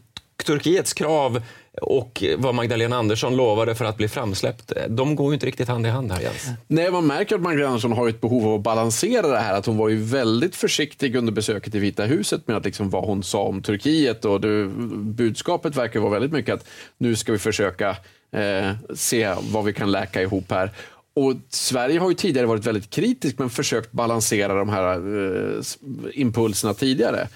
Turkiets 0.46 0.94
krav 0.94 1.42
och 1.82 2.24
vad 2.38 2.56
Magdalena 2.56 2.96
Andersson 2.96 3.36
lovade 3.36 3.76
för 3.76 3.86
att 3.86 3.98
bli 3.98 4.08
framsläppt, 4.08 4.74
eh, 4.76 4.84
de 4.90 5.16
går 5.16 5.28
ju 5.28 5.34
inte 5.34 5.46
riktigt 5.46 5.68
hand 5.68 5.86
i 5.86 5.90
hand 5.90 6.12
här 6.12 6.22
Jens. 6.22 6.48
Nej, 6.68 6.92
man 6.92 7.08
märker 7.08 7.36
att 7.36 7.42
Magdalena 7.42 7.68
Andersson 7.68 7.92
har 7.92 8.10
ett 8.10 8.22
behov 8.22 8.48
av 8.48 8.54
att 8.54 8.62
balansera 8.62 9.28
det 9.28 9.40
här. 9.40 9.54
Att 9.54 9.66
hon 9.66 9.78
var 9.78 9.90
ju 9.90 10.04
väldigt 10.04 10.56
försiktig 10.56 11.16
under 11.16 11.34
besöket 11.34 11.76
i 11.76 11.80
Vita 11.80 12.04
huset 12.04 12.48
med 12.48 12.58
att 12.58 12.66
liksom 12.66 12.90
vad 12.90 13.06
hon 13.06 13.24
sa 13.24 13.42
om 13.42 13.62
Turkiet. 13.62 14.26
Och 14.26 14.42
det, 14.42 14.68
budskapet 14.98 15.76
verkar 15.76 16.00
vara 16.00 16.12
väldigt 16.12 16.32
mycket 16.32 16.56
att 16.56 16.68
nu 16.98 17.16
ska 17.16 17.32
vi 17.32 17.38
försöka 17.38 17.90
eh, 18.32 18.72
se 18.96 19.36
vad 19.52 19.66
vi 19.66 19.74
kan 19.74 19.92
läka 19.92 20.22
ihop 20.22 20.52
här. 20.52 20.72
Och 21.16 21.34
Sverige 21.50 22.00
har 22.00 22.10
ju 22.10 22.16
tidigare 22.16 22.48
varit 22.48 22.66
väldigt 22.66 22.90
kritisk 22.90 23.40
men 23.40 23.50
försökt 23.50 23.92
balansera 23.92 24.54
de 24.54 24.70
här 24.70 24.94
eh, 24.94 25.64
impulserna 26.14 26.74
tidigare. 26.74 27.28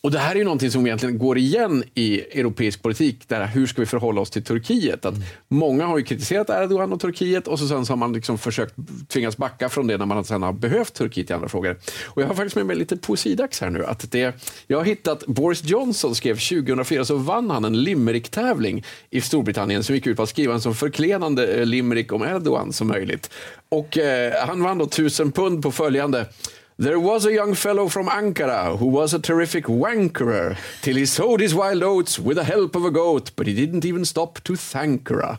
Och 0.00 0.10
Det 0.10 0.18
här 0.18 0.30
är 0.30 0.38
ju 0.38 0.44
någonting 0.44 0.70
som 0.70 0.86
egentligen 0.86 1.18
går 1.18 1.38
igen 1.38 1.84
i 1.94 2.20
europeisk 2.20 2.82
politik. 2.82 3.28
Där 3.28 3.46
hur 3.46 3.66
ska 3.66 3.82
vi 3.82 3.86
förhålla 3.86 4.20
oss 4.20 4.30
till 4.30 4.44
Turkiet? 4.44 5.04
Att 5.04 5.14
Många 5.48 5.86
har 5.86 5.98
ju 5.98 6.04
kritiserat 6.04 6.50
Erdogan 6.50 6.92
och 6.92 7.00
Turkiet 7.00 7.48
och 7.48 7.58
så 7.58 7.68
sen 7.68 7.86
så 7.86 7.92
har 7.92 7.96
man 7.96 8.12
liksom 8.12 8.38
försökt 8.38 8.74
tvingas 9.08 9.36
backa 9.36 9.68
från 9.68 9.86
det 9.86 9.96
när 9.96 10.06
man 10.06 10.24
sen 10.24 10.42
har 10.42 10.52
behövt 10.52 10.94
Turkiet 10.94 11.30
i 11.30 11.32
andra 11.32 11.48
frågor. 11.48 11.76
Och 12.06 12.22
Jag 12.22 12.26
har 12.26 12.34
faktiskt 12.34 12.56
med 12.56 12.66
mig 12.66 12.76
lite 12.76 12.96
poesidags 12.96 13.60
här 13.60 13.70
nu. 13.70 13.84
Att 13.84 14.10
det, 14.10 14.34
jag 14.66 14.78
har 14.78 14.84
hittat 14.84 15.26
Boris 15.26 15.64
Johnson 15.64 16.14
skrev 16.14 16.34
2004 16.34 17.04
så 17.04 17.16
vann 17.16 17.50
han 17.50 17.64
en 17.64 17.82
limerick-tävling 17.82 18.84
i 19.10 19.20
Storbritannien 19.20 19.84
som 19.84 19.94
gick 19.94 20.06
ut 20.06 20.16
på 20.16 20.22
att 20.22 20.28
skriva 20.28 20.54
en 20.54 20.60
så 20.60 20.74
förklenande 20.74 21.46
eh, 21.46 21.66
limerick 21.66 22.12
om 22.12 22.22
Erdogan 22.22 22.72
som 22.72 22.88
möjligt. 22.88 23.30
Och 23.68 23.98
eh, 23.98 24.46
Han 24.46 24.62
vann 24.62 24.78
då 24.78 24.86
tusen 24.86 25.32
pund 25.32 25.62
på 25.62 25.72
följande 25.72 26.26
There 26.82 26.96
was 27.00 27.26
a 27.26 27.30
young 27.30 27.54
fellow 27.56 27.88
from 27.88 28.08
Ankara 28.08 28.76
who 28.76 28.86
was 29.00 29.14
a 29.14 29.18
terrific 29.18 29.64
wankerer 29.68 30.56
till 30.82 30.96
he 30.96 31.06
sowed 31.06 31.40
his 31.40 31.52
wild 31.54 31.82
oats 31.82 32.18
with 32.18 32.38
the 32.38 32.44
help 32.44 32.76
of 32.76 32.84
a 32.84 32.90
goat 32.90 33.32
but 33.36 33.46
he 33.46 33.52
didn't 33.52 33.84
even 33.84 34.06
stop 34.06 34.32
to 34.42 34.54
thankera. 34.72 35.38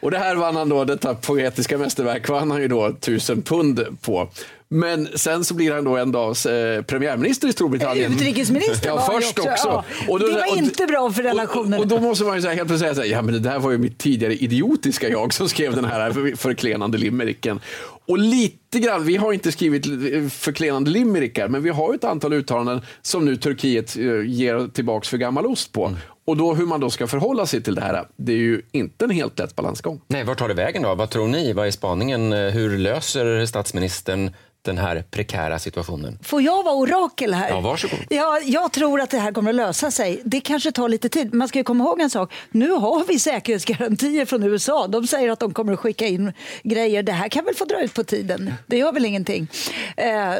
Och 0.00 0.10
det 0.10 0.18
här 0.18 0.34
vann 0.36 0.56
han 0.56 0.68
då, 0.68 0.84
detta 0.84 1.14
poetiska 1.14 1.78
mästerverk 1.78 2.28
vann 2.28 2.50
han 2.50 2.60
ju 2.62 2.68
då 2.68 2.92
tusen 3.00 3.42
pund 3.42 3.86
på. 4.02 4.28
Men 4.68 5.08
sen 5.14 5.44
så 5.44 5.54
blir 5.54 5.72
han 5.72 5.84
då 5.84 5.96
en 5.96 6.12
dags 6.12 6.46
eh, 6.46 6.82
premiärminister 6.82 7.48
i 7.48 7.52
Storbritannien. 7.52 8.12
Utrikesminister 8.12 8.88
ja, 8.88 8.94
var 8.96 9.20
först 9.20 9.38
också. 9.38 9.50
också. 9.50 9.68
Ja. 9.68 9.84
Och 10.08 10.20
då- 10.20 10.26
det 10.26 10.32
var 10.32 10.50
och- 10.50 10.56
inte 10.56 10.86
bra 10.86 11.10
för 11.12 11.22
relationen. 11.22 11.74
och, 11.74 11.80
och 11.80 11.86
då 11.86 12.00
måste 12.00 12.24
man 12.24 12.40
ju 12.40 12.48
här 12.48 12.54
helt 12.54 12.68
plötsligt 12.68 12.80
säga 12.80 12.94
så 12.94 13.00
här, 13.00 13.08
ja 13.08 13.22
men 13.22 13.34
det 13.34 13.40
där 13.40 13.58
var 13.58 13.70
ju 13.70 13.78
mitt 13.78 13.98
tidigare 13.98 14.34
idiotiska 14.34 15.08
jag 15.08 15.32
som 15.34 15.48
skrev 15.48 15.74
den 15.76 15.84
här 15.84 16.12
för- 16.12 16.36
förklenande 16.36 16.98
limericken. 16.98 17.60
Och 18.08 18.18
lite 18.18 18.78
grann, 18.78 19.04
vi 19.04 19.16
har 19.16 19.32
inte 19.32 19.52
skrivit 19.52 19.86
förklenande 20.32 20.90
limerickar, 20.90 21.48
men 21.48 21.62
vi 21.62 21.70
har 21.70 21.94
ett 21.94 22.04
antal 22.04 22.32
uttalanden 22.32 22.80
som 23.02 23.24
nu 23.24 23.36
Turkiet 23.36 23.96
eh, 23.96 24.02
ger 24.26 24.68
tillbaks 24.68 25.08
för 25.08 25.16
gammal 25.16 25.46
ost 25.46 25.72
på. 25.72 25.92
Och 26.24 26.36
då 26.36 26.54
hur 26.54 26.66
man 26.66 26.80
då 26.80 26.90
ska 26.90 27.06
förhålla 27.06 27.46
sig 27.46 27.62
till 27.62 27.74
det 27.74 27.80
här, 27.80 28.04
det 28.16 28.32
är 28.32 28.36
ju 28.36 28.62
inte 28.72 29.04
en 29.04 29.10
helt 29.10 29.38
lätt 29.38 29.56
balansgång. 29.56 30.00
Nej, 30.08 30.24
vart 30.24 30.38
tar 30.38 30.48
det 30.48 30.54
vägen 30.54 30.82
då? 30.82 30.94
Vad 30.94 31.10
tror 31.10 31.28
ni? 31.28 31.52
Vad 31.52 31.66
är 31.66 31.70
spaningen? 31.70 32.32
Eh, 32.32 32.38
Hur 32.38 32.78
löser 32.78 33.46
statsministern 33.46 34.30
den 34.62 34.78
här 34.78 35.04
prekära 35.10 35.58
situationen? 35.58 36.18
Får 36.22 36.42
jag 36.42 36.62
vara 36.62 36.74
orakel 36.74 37.34
här? 37.34 37.48
Ja, 37.48 37.60
varsågod. 37.60 37.98
Ja, 38.08 38.40
jag 38.44 38.72
tror 38.72 39.00
att 39.00 39.10
det 39.10 39.18
här 39.18 39.32
kommer 39.32 39.50
att 39.50 39.56
lösa 39.56 39.90
sig. 39.90 40.20
Det 40.24 40.40
kanske 40.40 40.72
tar 40.72 40.88
lite 40.88 41.08
tid. 41.08 41.34
Man 41.34 41.48
ska 41.48 41.58
ju 41.58 41.64
komma 41.64 41.84
ihåg 41.84 42.00
en 42.00 42.10
sak. 42.10 42.32
Nu 42.50 42.70
har 42.70 43.04
vi 43.04 43.18
säkerhetsgarantier 43.18 44.24
från 44.24 44.42
USA. 44.42 44.86
De 44.86 45.06
säger 45.06 45.30
att 45.30 45.40
de 45.40 45.54
kommer 45.54 45.72
att 45.72 45.78
skicka 45.78 46.06
in 46.06 46.32
grejer. 46.62 47.02
Det 47.02 47.12
här 47.12 47.28
kan 47.28 47.44
väl 47.44 47.54
få 47.54 47.64
dra 47.64 47.82
ut 47.82 47.94
på 47.94 48.04
tiden. 48.04 48.54
Det 48.66 48.76
gör 48.78 48.92
väl 48.92 49.04
ingenting. 49.04 49.48
Eh, 49.96 50.34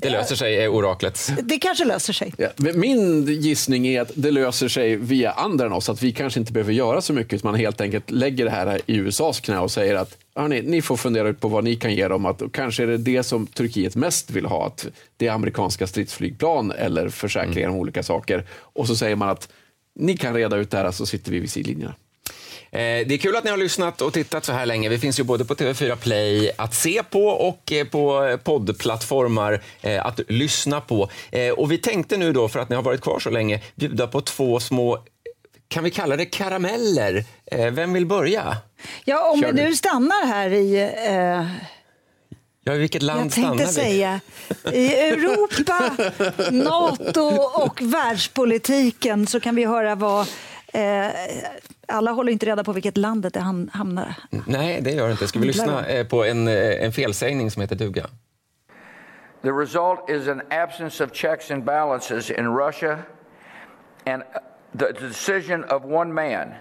Det 0.00 0.10
löser 0.10 0.36
sig, 0.36 0.56
är 0.56 0.68
oraklet. 0.68 1.32
det 1.42 1.58
kanske 1.58 1.84
löser 1.84 2.12
sig. 2.12 2.32
Ja, 2.36 2.48
min 2.56 3.26
gissning 3.26 3.86
är 3.86 4.00
att 4.00 4.10
det 4.14 4.30
löser 4.30 4.68
sig 4.68 4.96
via 4.96 5.30
andra 5.30 5.66
än 5.66 5.72
oss, 5.72 5.88
att 5.88 6.02
vi 6.02 6.12
kanske 6.12 6.40
inte 6.40 6.52
behöver 6.52 6.72
göra 6.72 7.00
så 7.00 7.12
mycket, 7.12 7.32
utan 7.32 7.50
man 7.50 7.60
helt 7.60 7.80
enkelt 7.80 8.10
lägger 8.10 8.44
det 8.44 8.50
här 8.50 8.80
i 8.86 8.96
USAs 8.96 9.40
knä 9.40 9.58
och 9.58 9.70
säger 9.70 9.94
att 9.94 10.18
hörni, 10.34 10.62
ni 10.62 10.82
får 10.82 10.96
fundera 10.96 11.28
ut 11.28 11.40
på 11.40 11.48
vad 11.48 11.64
ni 11.64 11.76
kan 11.76 11.94
ge 11.94 12.08
dem, 12.08 12.26
att 12.26 12.42
kanske 12.52 12.82
är 12.82 12.86
det 12.86 12.96
det 12.96 13.22
som 13.22 13.46
Turkiet 13.46 13.96
mest 13.96 14.30
vill 14.30 14.46
ha, 14.46 14.66
att 14.66 14.86
det 15.16 15.26
är 15.26 15.32
amerikanska 15.32 15.86
stridsflygplan 15.86 16.70
eller 16.70 17.08
försäkringar 17.08 17.68
om 17.68 17.76
olika 17.76 18.02
saker. 18.02 18.44
Och 18.50 18.86
så 18.86 18.96
säger 18.96 19.16
man 19.16 19.28
att 19.28 19.48
ni 19.94 20.16
kan 20.16 20.34
reda 20.34 20.56
ut 20.56 20.70
det 20.70 20.76
här, 20.76 20.90
så 20.90 21.06
sitter 21.06 21.32
vi 21.32 21.38
vid 21.38 21.50
sidlinjerna. 21.50 21.94
Eh, 22.70 22.78
Det 23.06 23.14
är 23.14 23.18
kul 23.18 23.36
att 23.36 23.44
ni 23.44 23.50
har 23.50 23.56
lyssnat 23.58 24.02
och 24.02 24.12
tittat 24.12 24.44
så 24.44 24.52
här 24.52 24.66
länge. 24.66 24.88
Vi 24.88 24.98
finns 24.98 25.20
ju 25.20 25.24
både 25.24 25.44
på 25.44 25.54
TV4 25.54 25.96
Play 25.96 26.50
att 26.58 26.74
se 26.74 27.02
på 27.10 27.26
och 27.26 27.72
eh, 27.72 27.86
på 27.86 28.38
poddplattformar 28.44 29.62
eh, 29.82 30.06
att 30.06 30.20
lyssna 30.28 30.80
på. 30.80 31.08
Och 31.56 31.72
vi 31.72 31.78
tänkte 31.78 32.16
nu 32.16 32.32
då, 32.32 32.48
för 32.48 32.60
att 32.60 32.68
ni 32.68 32.76
har 32.76 32.82
varit 32.82 33.00
kvar 33.00 33.18
så 33.18 33.30
länge, 33.30 33.60
bjuda 33.74 34.06
på 34.06 34.20
två 34.20 34.60
små, 34.60 34.98
kan 35.68 35.84
vi 35.84 35.90
kalla 35.90 36.16
det 36.16 36.24
karameller? 36.26 37.24
Vem 37.70 37.92
vill 37.92 38.06
börja? 38.06 38.56
Ja, 39.04 39.30
om 39.30 39.40
Kör 39.42 39.52
vi 39.52 39.62
du. 39.62 39.68
nu 39.68 39.76
stannar 39.76 40.26
här 40.26 40.50
i... 40.50 40.76
Eh, 41.06 41.46
Ja, 42.68 42.74
i 42.74 42.78
vilket 42.78 43.02
land 43.02 43.24
jag 43.24 43.32
stannar 43.32 43.48
tänkte 43.48 43.66
vi? 43.66 43.72
säga 43.72 44.20
i 44.72 44.94
Europa, 44.94 45.90
Nato 46.50 47.20
och 47.64 47.80
världspolitiken 47.82 49.26
så 49.26 49.40
kan 49.40 49.54
vi 49.56 49.64
höra 49.64 49.94
vad... 49.94 50.26
Eh, 50.72 51.08
alla 51.88 52.10
håller 52.12 52.32
inte 52.32 52.46
reda 52.46 52.64
på 52.64 52.72
vilket 52.72 52.96
landet 52.96 53.34
det 53.34 53.40
ham- 53.40 53.70
hamnar. 53.72 54.14
Nej, 54.46 54.80
det 54.80 54.90
gör 54.90 55.06
det 55.06 55.12
inte. 55.12 55.28
Ska 55.28 55.38
vi 55.38 55.46
lyssna 55.46 55.86
eh, 55.86 56.06
på 56.06 56.24
en, 56.24 56.48
eh, 56.48 56.84
en 56.84 56.92
felsägning 56.92 57.50
som 57.50 57.62
heter 57.62 57.76
duga? 57.76 58.06
The 59.42 59.50
result 59.52 60.10
is 60.10 60.28
an 60.28 60.42
absence 60.50 61.04
of 61.04 61.12
checks 61.12 61.50
and 61.50 61.64
balances 61.64 62.30
in 62.30 62.46
Russia 62.56 62.98
and 64.06 64.22
the 64.78 64.92
decision 64.92 65.64
of 65.64 65.84
one 65.84 66.12
man 66.12 66.54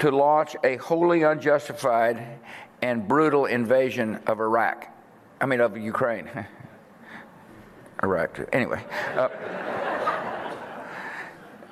to 0.00 0.10
launch 0.10 0.56
a 0.62 0.76
wholly 0.80 1.22
unjustified 1.24 2.16
and 2.82 3.08
brutal 3.08 3.46
invasion 3.46 4.16
of 4.26 4.40
Iraq. 4.40 4.76
I 5.42 5.46
mean, 5.46 5.60
of 5.60 5.76
Ukraine. 5.76 6.28
Iraq. 8.02 8.30
Anyway. 8.52 8.78
Uh, 9.16 9.28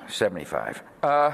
75. 0.09 0.81
Uh, 1.03 1.31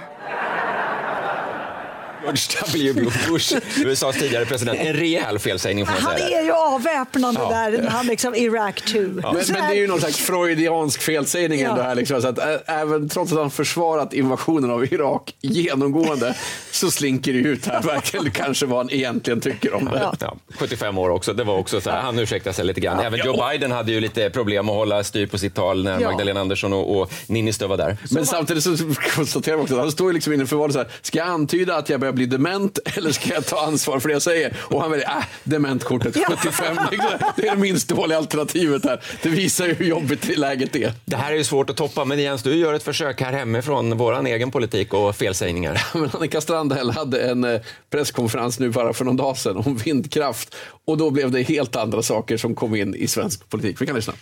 George 2.25 2.93
W. 2.93 3.11
Bush, 3.29 3.55
USAs 3.85 4.15
tidigare 4.19 4.45
president. 4.45 4.79
En 4.79 4.93
rejäl 4.93 5.39
felsägning 5.39 5.85
får 5.85 5.93
man 5.93 6.01
Han 6.01 6.17
säga. 6.17 6.39
är 6.39 6.43
ju 6.43 6.51
avväpnande 6.51 7.39
Ja. 7.43 7.49
där 7.49 7.71
när 7.81 7.89
han 7.89 8.05
liksom 8.07 8.35
Iraq 8.35 8.81
2. 8.81 8.99
Men, 8.99 9.13
men 9.33 9.45
det 9.47 9.57
är 9.59 9.73
ju 9.73 9.87
någon 9.87 9.99
slags 9.99 10.17
freudiansk 10.17 11.01
felsägning 11.01 11.59
Ja. 11.61 11.69
ändå 11.69 11.81
här. 11.81 11.95
Liksom, 11.95 12.21
så 12.21 12.27
att, 12.27 12.39
ä, 12.39 12.59
även 12.65 13.09
trots 13.09 13.31
att 13.31 13.37
han 13.37 13.51
försvarat 13.51 14.13
invasionen 14.13 14.71
av 14.71 14.93
Irak 14.93 15.35
genomgående 15.41 16.35
så 16.71 16.91
slinker 16.91 17.33
det 17.33 17.39
ut 17.39 17.65
här 17.65 17.81
verkligen 17.81 18.31
kanske 18.31 18.65
vad 18.65 18.77
han 18.77 18.89
egentligen 18.93 19.41
tycker 19.41 19.73
om 19.73 19.85
det. 19.85 20.11
Ja, 20.19 20.35
75 20.57 20.97
år 20.97 21.09
också. 21.09 21.33
Det 21.33 21.43
var 21.43 21.57
också 21.57 21.81
så 21.81 21.89
här, 21.89 22.01
han 22.01 22.19
ursäktar 22.19 22.51
sig 22.51 22.65
lite 22.65 22.81
grann. 22.81 22.99
Även 22.99 23.19
Joe 23.25 23.47
Biden 23.49 23.71
hade 23.71 23.91
ju 23.91 23.99
lite 23.99 24.29
problem 24.29 24.69
att 24.69 24.75
hålla 24.75 25.03
styr 25.03 25.27
på 25.27 25.37
sitt 25.37 25.55
tal 25.55 25.83
när 25.83 25.99
Ja. 25.99 26.09
Magdalena 26.11 26.39
Andersson 26.41 26.73
och, 26.73 26.99
och 27.01 27.11
Niinistö 27.27 27.67
var 27.67 27.77
där. 27.77 27.97
Men 28.11 28.25
samtidigt 28.25 28.63
så 28.63 28.77
konstaterar 29.15 29.55
man 29.55 29.63
också 29.63 29.75
att 29.75 29.81
han 29.81 29.91
står 29.91 30.07
ju 30.07 30.13
liksom 30.13 30.33
inför 30.33 30.55
valet 30.55 30.73
så 30.73 30.79
här, 30.79 30.87
ska 31.01 31.17
jag 31.17 31.27
antyda 31.27 31.75
att 31.75 31.89
jag 31.89 31.99
börjar 31.99 32.13
bli 32.15 32.25
dement 32.25 32.79
eller 32.97 33.11
ska 33.11 33.33
jag 33.33 33.45
ta 33.45 33.65
ansvar 33.65 33.99
för 33.99 34.09
det 34.09 34.13
jag 34.13 34.21
säger? 34.21 34.53
Och 34.57 34.81
han 34.81 34.91
väljer, 34.91 35.07
äh, 35.07 35.23
dementkortet 35.43 36.17
75. 36.27 36.77
Liksom. 36.91 37.11
Det 37.35 37.47
är 37.47 37.55
det 37.55 37.61
minst 37.61 37.87
dåliga 37.87 38.17
alternativet 38.17 38.85
här. 38.85 39.01
Det 39.23 39.29
visar 39.29 39.67
ju 39.67 39.73
hur 39.73 39.85
jobbigt 39.85 40.37
läget 40.37 40.75
är. 40.75 40.93
Det 41.05 41.15
här 41.15 41.31
är 41.31 41.35
ju 41.35 41.43
svårt 41.43 41.69
att 41.69 41.77
toppa, 41.77 42.05
men 42.05 42.19
Jens, 42.19 42.43
du 42.43 42.55
gör 42.55 42.73
ett 42.73 42.83
försök 42.83 43.21
här 43.21 43.33
hemifrån 43.33 43.97
vår 43.97 44.27
egen 44.27 44.51
politik 44.51 44.93
och 44.93 45.15
felsägningar. 45.15 45.87
Men 45.93 46.09
Annika 46.13 46.41
Strandhäll 46.41 46.91
hade 46.91 47.21
en 47.21 47.43
eh, 47.43 47.61
presskonferens 47.89 48.59
nu 48.59 48.69
bara 48.69 48.93
för 48.93 49.05
någon 49.05 49.17
dag 49.17 49.37
sedan 49.37 49.57
om 49.57 49.77
vindkraft 49.77 50.55
och 50.85 50.97
då 50.97 51.11
blev 51.11 51.31
det 51.31 51.41
helt 51.41 51.75
andra 51.75 52.01
saker 52.01 52.37
som 52.37 52.55
kom 52.55 52.75
in 52.75 52.95
i 52.95 53.07
svensk 53.07 53.49
politik. 53.49 53.81
Vi 53.81 53.85
kan 53.85 53.95
lyssna. 53.95 54.13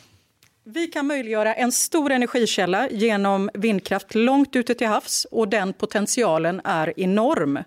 Vi 0.65 0.87
kan 0.87 1.07
möjliggöra 1.07 1.53
en 1.53 1.71
stor 1.71 2.11
energikälla 2.11 2.89
genom 2.89 3.49
vindkraft 3.53 4.15
långt 4.15 4.55
ute 4.55 4.75
till 4.75 4.87
havs 4.87 5.27
och 5.31 5.47
den 5.47 5.73
potentialen 5.73 6.61
är 6.63 6.99
enorm. 6.99 7.59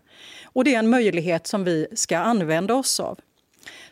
Och 0.45 0.65
det 0.65 0.75
är 0.75 0.79
en 0.79 0.91
möjlighet 0.91 1.47
som 1.47 1.65
vi 1.65 1.87
ska 1.95 2.19
använda 2.19 2.75
oss 2.75 3.01
av. 3.01 3.19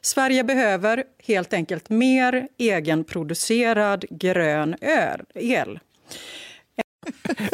Sverige 0.00 0.44
behöver 0.44 1.04
helt 1.26 1.52
enkelt 1.52 1.90
mer 1.90 2.48
egenproducerad 2.58 4.04
grön 4.10 4.76
el. 5.34 5.78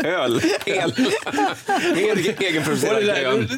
Öl, 0.05 0.41
el, 0.67 0.93
Egen- 1.97 2.35
egenproducerad 2.39 3.05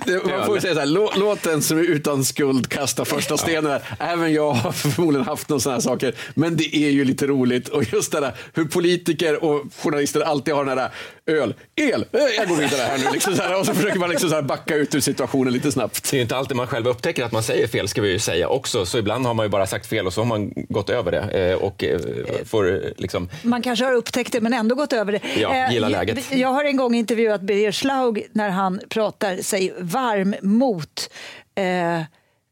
det- 0.06 0.26
Man 0.26 0.46
får 0.46 0.54
öl. 0.56 0.62
säga 0.62 0.74
så 0.74 0.80
här, 0.80 0.86
låt, 0.86 1.16
låt 1.16 1.42
den 1.42 1.62
som 1.62 1.78
är 1.78 1.82
utan 1.82 2.24
skuld 2.24 2.68
kasta 2.68 3.04
första 3.04 3.36
stenen. 3.36 3.80
Även 3.98 4.32
jag 4.32 4.52
har 4.52 4.72
förmodligen 4.72 5.26
haft 5.26 5.48
några 5.48 5.60
sådana 5.60 5.76
här 5.76 5.82
saker. 5.82 6.14
Men 6.34 6.56
det 6.56 6.76
är 6.76 6.90
ju 6.90 7.04
lite 7.04 7.26
roligt. 7.26 7.68
Och 7.68 7.92
just 7.92 8.12
det 8.12 8.20
där 8.20 8.32
hur 8.54 8.64
politiker 8.64 9.44
och 9.44 9.64
journalister 9.82 10.20
alltid 10.20 10.54
har 10.54 10.64
den 10.64 10.76
där 10.76 10.90
öl, 11.26 11.54
el, 11.76 12.06
eh, 12.12 12.20
jag 12.36 12.48
går 12.48 12.56
vidare 12.56 12.80
här 12.82 12.98
nu. 12.98 13.04
Liksom 13.12 13.36
så 13.36 13.42
här, 13.42 13.58
och 13.60 13.66
så 13.66 13.74
försöker 13.74 13.98
man 13.98 14.10
liksom 14.10 14.28
så 14.28 14.34
här 14.34 14.42
backa 14.42 14.74
ut 14.74 14.94
ur 14.94 15.00
situationen 15.00 15.52
lite 15.52 15.72
snabbt. 15.72 16.10
Det 16.10 16.14
är 16.14 16.18
ju 16.18 16.22
inte 16.22 16.36
alltid 16.36 16.56
man 16.56 16.66
själv 16.66 16.86
upptäcker 16.88 17.24
att 17.24 17.32
man 17.32 17.42
säger 17.42 17.66
fel, 17.66 17.88
ska 17.88 18.02
vi 18.02 18.10
ju 18.10 18.18
säga 18.18 18.48
också. 18.48 18.86
Så 18.86 18.98
ibland 18.98 19.26
har 19.26 19.34
man 19.34 19.46
ju 19.46 19.50
bara 19.50 19.66
sagt 19.66 19.86
fel 19.86 20.06
och 20.06 20.12
så 20.12 20.20
har 20.20 20.26
man 20.26 20.52
gått 20.68 20.90
över 20.90 21.10
det 21.12 21.50
eh, 21.50 21.56
och 21.56 21.84
eh, 21.84 22.00
får 22.44 22.82
liksom... 22.96 23.28
Man 23.42 23.62
kanske 23.62 23.84
har 23.84 23.92
upptäckt 23.92 24.32
det 24.32 24.40
men 24.40 24.52
ändå 24.52 24.74
gått 24.74 24.92
över 24.92 25.12
det. 25.12 25.20
Ja, 25.40 25.70
gilla 25.72 25.90
jag- 25.90 26.06
läget. 26.06 26.32
Jag 26.32 26.48
har 26.48 26.64
en 26.64 26.76
gång 26.76 26.94
intervjuat 26.94 27.40
Birger 27.40 27.72
Schlaug 27.72 28.26
när 28.32 28.48
han 28.50 28.80
pratar 28.88 29.36
sig 29.36 29.74
varm 29.78 30.34
mot 30.42 31.10
eh, 31.54 32.02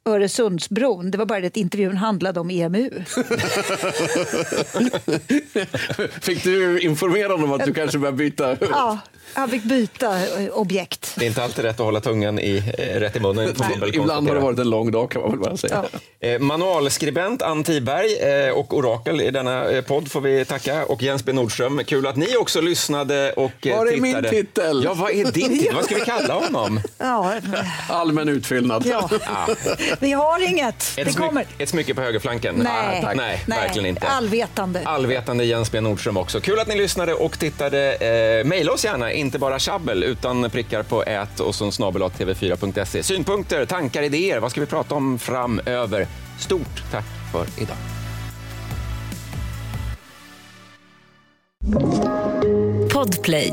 Öresundsbron. 0.09 1.11
Det 1.11 1.19
var 1.19 1.27
bara 1.27 1.41
det 1.41 1.47
att 1.47 1.57
intervjun 1.57 1.97
handlade 1.97 2.41
om 2.41 2.51
EMU. 2.51 2.91
Fick 6.21 6.45
du 6.45 6.81
informera 6.81 7.33
honom 7.33 7.53
att 7.53 7.65
du 7.65 7.75
kanske 7.75 7.99
börjar 7.99 8.13
byta? 8.13 8.57
Ja, 8.71 8.99
jag 9.35 9.51
fick 9.51 9.63
byta 9.65 10.17
eh, 10.41 10.49
objekt. 10.53 11.15
Det 11.19 11.25
är 11.25 11.29
inte 11.29 11.43
alltid 11.45 11.65
rätt 11.65 11.81
att 11.81 11.87
hålla 11.87 12.01
tungan 12.01 12.39
i, 12.39 12.63
eh, 12.79 13.01
rätt 13.01 13.17
i 13.17 13.21
munnen. 13.21 13.55
Ibland 13.93 14.29
har 14.29 14.35
det 14.35 14.41
varit 14.41 14.59
en 14.59 14.71
lång 14.71 14.91
dag 14.91 15.11
kan 15.11 15.23
man 15.23 15.31
väl 15.31 15.41
bara 15.41 15.57
säga. 15.57 15.85
Eh, 16.21 16.39
Manualskribent 16.39 17.43
Ann 17.43 17.65
Tiberg 17.65 18.51
och 18.53 18.75
orakel 18.77 19.21
i 19.21 19.31
denna 19.31 19.83
podd 19.87 20.11
får 20.11 20.21
vi 20.21 20.45
tacka. 20.45 20.85
Och 20.85 21.03
Jens 21.03 21.25
B 21.25 21.33
Nordström, 21.33 21.81
kul 21.87 22.07
att 22.07 22.17
ni 22.17 22.37
också 22.37 22.61
lyssnade 22.61 23.33
och 23.33 23.67
eh, 23.67 23.77
Var 23.77 23.87
är 23.87 23.91
tittade. 23.91 24.03
min 24.23 24.23
titel? 24.31 24.83
Ja, 24.85 24.95
vad 24.95 25.11
är 25.11 25.25
din 25.33 25.59
titel? 25.59 25.75
Vad 25.75 25.85
ska 25.85 25.95
vi 25.95 26.01
kalla 26.01 26.35
honom? 26.35 26.81
Ja, 26.99 27.35
Allmän 27.89 28.29
utfyllnad. 28.29 28.87
Ja. 28.87 29.11
vi 30.01 30.13
har 30.13 30.49
inget. 30.51 30.75
Ett, 30.99 31.07
Det 31.07 31.17
kommer. 31.17 31.47
ett 31.59 31.69
smycke 31.69 31.95
på 31.95 32.01
högerflanken? 32.01 32.55
Nej, 32.55 33.05
Ah, 33.07 33.13
nej, 33.15 33.45
verkligen 33.47 33.87
inte. 33.87 34.07
Allvetande. 34.07 34.83
Allvetande 34.85 35.45
Jens 35.45 35.73
B 35.73 35.81
Nordström 35.81 36.17
också. 36.17 36.41
Kul 36.41 36.59
att 36.59 36.69
ni 36.69 36.77
lyssnade 36.77 37.15
och 37.15 37.39
tittade. 37.39 37.95
Eh, 37.95 38.45
Maila 38.47 38.73
oss 38.73 38.85
gärna, 38.85 39.13
inte 39.13 39.39
bara 39.39 39.59
tjabbel 39.59 40.03
utan 40.05 40.51
prickar 40.51 40.83
på 40.83 41.03
ät 41.03 41.41
och 41.41 41.55
så 41.55 41.73
snabel 41.73 42.03
tv4.se. 42.03 43.03
Synpunkter, 43.03 43.67
tankar, 43.67 44.03
idéer. 44.03 44.39
Vad 44.41 44.51
ska 44.51 44.61
vi 44.61 44.67
prata 44.67 44.95
om 44.95 45.19
framöver? 45.19 46.07
Stort 46.39 46.83
tack 46.91 47.05
för 47.33 47.47
idag. 47.63 47.77
Podplay. 52.93 53.53